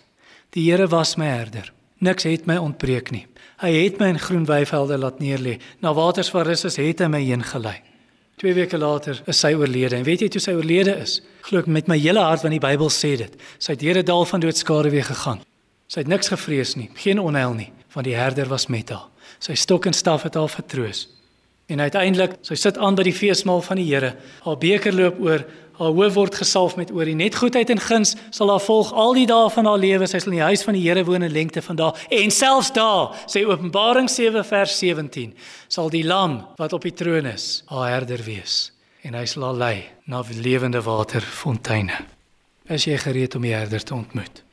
Die 0.51 0.69
Here 0.69 0.87
was 0.87 1.15
my 1.15 1.25
herder. 1.25 1.71
Niks 1.99 2.23
het 2.23 2.45
my 2.45 2.57
ontbreek 2.57 3.11
nie. 3.11 3.27
Hy 3.59 3.71
het 3.71 3.99
my 3.99 4.07
in 4.07 4.19
groen 4.19 4.45
weivelde 4.45 4.97
laat 4.97 5.19
neerlê. 5.19 5.59
Na 5.81 5.93
waters 5.93 6.29
van 6.29 6.45
rus 6.45 6.63
het 6.63 6.99
hy 6.99 7.07
my 7.07 7.21
heen 7.23 7.43
gelei." 7.43 7.81
2 8.41 8.53
weke 8.53 8.77
later 8.77 9.21
is 9.29 9.39
sy 9.39 9.53
oorlede 9.53 9.95
en 9.95 10.03
weet 10.03 10.23
jy 10.25 10.27
toe 10.33 10.41
sy 10.41 10.55
oorlede 10.57 10.95
is 10.97 11.19
glo 11.45 11.61
ek 11.61 11.67
met 11.69 11.87
my 11.91 11.97
hele 12.01 12.23
hart 12.25 12.41
want 12.41 12.55
die 12.55 12.63
Bybel 12.63 12.89
sê 12.89 13.13
dit 13.19 13.35
sy 13.61 13.75
het 13.75 13.83
deur 13.83 13.99
'n 14.01 14.05
dal 14.05 14.25
van 14.25 14.41
doodskade 14.41 14.89
weer 14.89 15.05
gegaan 15.05 15.43
sy 15.87 15.99
het 15.99 16.07
niks 16.07 16.31
gevrees 16.33 16.75
nie 16.75 16.89
geen 16.95 17.19
onheil 17.19 17.53
nie 17.53 17.71
want 17.93 18.05
die 18.05 18.15
herder 18.15 18.49
was 18.49 18.65
met 18.67 18.89
haar 18.89 19.05
sy 19.39 19.53
stok 19.53 19.85
en 19.85 19.93
staf 19.93 20.23
het 20.23 20.33
haar 20.33 20.49
vertroos 20.49 21.07
en 21.71 21.79
uiteindelik 21.79 22.37
sy 22.45 22.57
sit 22.59 22.77
aan 22.77 22.97
by 22.97 23.05
die 23.07 23.15
feesmaal 23.15 23.63
van 23.65 23.79
die 23.79 23.87
Here 23.87 24.13
haar 24.45 24.57
beker 24.59 24.95
loop 24.95 25.21
oor 25.23 25.45
haar 25.81 25.95
hoof 25.97 26.13
word 26.13 26.35
gesalf 26.37 26.75
met 26.77 26.91
olie. 26.93 27.15
Net 27.17 27.35
goedheid 27.39 27.71
en 27.73 27.79
guns 27.81 28.13
sal 28.29 28.51
haar 28.53 28.61
volg 28.61 28.91
al 28.93 29.15
die 29.17 29.25
dae 29.29 29.47
van 29.49 29.65
haar 29.65 29.79
lewe. 29.81 30.05
Sy 30.05 30.19
sal 30.21 30.33
in 30.33 30.37
die 30.37 30.49
huis 30.51 30.65
van 30.67 30.77
die 30.77 30.83
Here 30.83 31.05
woon 31.07 31.25
in 31.25 31.33
lengte 31.33 31.63
van 31.65 31.79
dae. 31.79 31.95
En 32.21 32.31
selfs 32.31 32.69
daar, 32.75 33.15
sê 33.25 33.41
Openbaring 33.47 34.11
7 34.11 34.45
vers 34.45 34.77
17, 34.77 35.33
sal 35.71 35.89
die 35.89 36.03
lam 36.05 36.43
wat 36.59 36.77
op 36.77 36.85
die 36.85 36.93
troon 36.93 37.31
is, 37.31 37.63
haar 37.71 37.89
herder 37.95 38.21
wees 38.27 38.69
en 39.01 39.17
hy 39.17 39.25
sal 39.25 39.47
haar 39.47 39.57
lei 39.57 39.77
na 40.05 40.21
lewende 40.29 40.81
waterfonteine. 40.85 41.95
Is 42.69 42.85
jy 42.85 42.97
gereed 43.01 43.35
om 43.35 43.45
die 43.45 43.55
herder 43.55 43.83
te 43.83 43.95
ontmoet? 43.95 44.43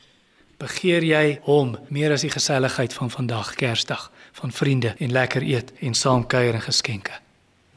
Begeer 0.59 1.05
jy 1.07 1.39
hom 1.47 1.77
meer 1.95 2.15
as 2.17 2.25
die 2.25 2.33
geselligheid 2.33 2.95
van 2.97 3.13
vandag, 3.13 3.53
Kersdag, 3.61 4.09
van 4.41 4.53
vriende 4.55 4.95
en 4.99 5.13
lekker 5.13 5.43
eet 5.43 5.73
en 5.85 5.95
saam 5.95 6.27
kuier 6.27 6.55
en 6.55 6.65
geskenke? 6.65 7.13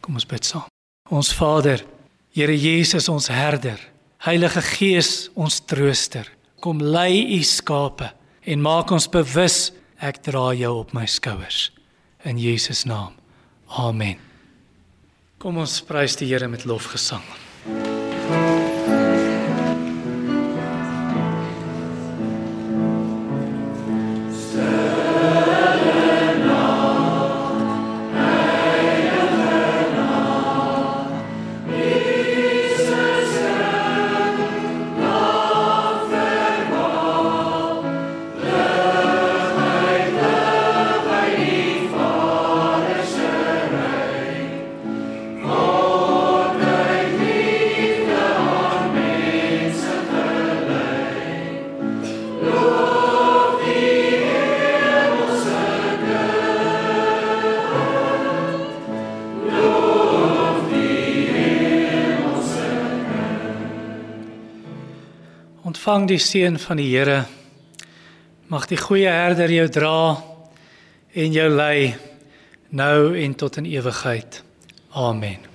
Kom 0.02 0.18
ons 0.18 0.26
bid 0.26 0.46
saam. 0.46 0.70
Ons 1.10 1.34
Vader, 1.36 1.84
Here 2.32 2.56
Jesus 2.56 3.10
ons 3.12 3.28
herder, 3.28 3.80
Heilige 4.24 4.62
Gees 4.64 5.30
ons 5.36 5.60
trooster, 5.68 6.30
kom 6.64 6.80
lei 6.80 7.26
u 7.36 7.42
skape 7.44 8.08
en 8.48 8.64
maak 8.64 8.94
ons 8.96 9.10
bewus 9.12 9.74
ek 10.00 10.22
dra 10.24 10.54
jou 10.56 10.72
op 10.80 10.96
my 10.96 11.04
skouers 11.06 11.70
in 12.24 12.40
Jesus 12.40 12.86
naam. 12.88 13.18
Amen. 13.68 14.20
Kom 15.42 15.58
ons 15.58 15.82
prys 15.84 16.16
die 16.22 16.30
Here 16.32 16.48
met 16.48 16.64
lofgesang. 16.70 17.26
Ontvang 65.82 66.04
die 66.12 66.22
seën 66.22 66.60
van 66.62 66.78
die 66.78 66.92
Here. 66.92 67.24
Mag 68.54 68.68
die 68.70 68.78
goeie 68.78 69.10
herder 69.10 69.50
jou 69.50 69.66
dra 69.74 70.22
en 71.18 71.34
jou 71.34 71.50
lei 71.50 71.96
nou 72.70 73.18
en 73.18 73.34
tot 73.34 73.58
in 73.58 73.66
ewigheid. 73.66 74.44
Amen. 74.94 75.51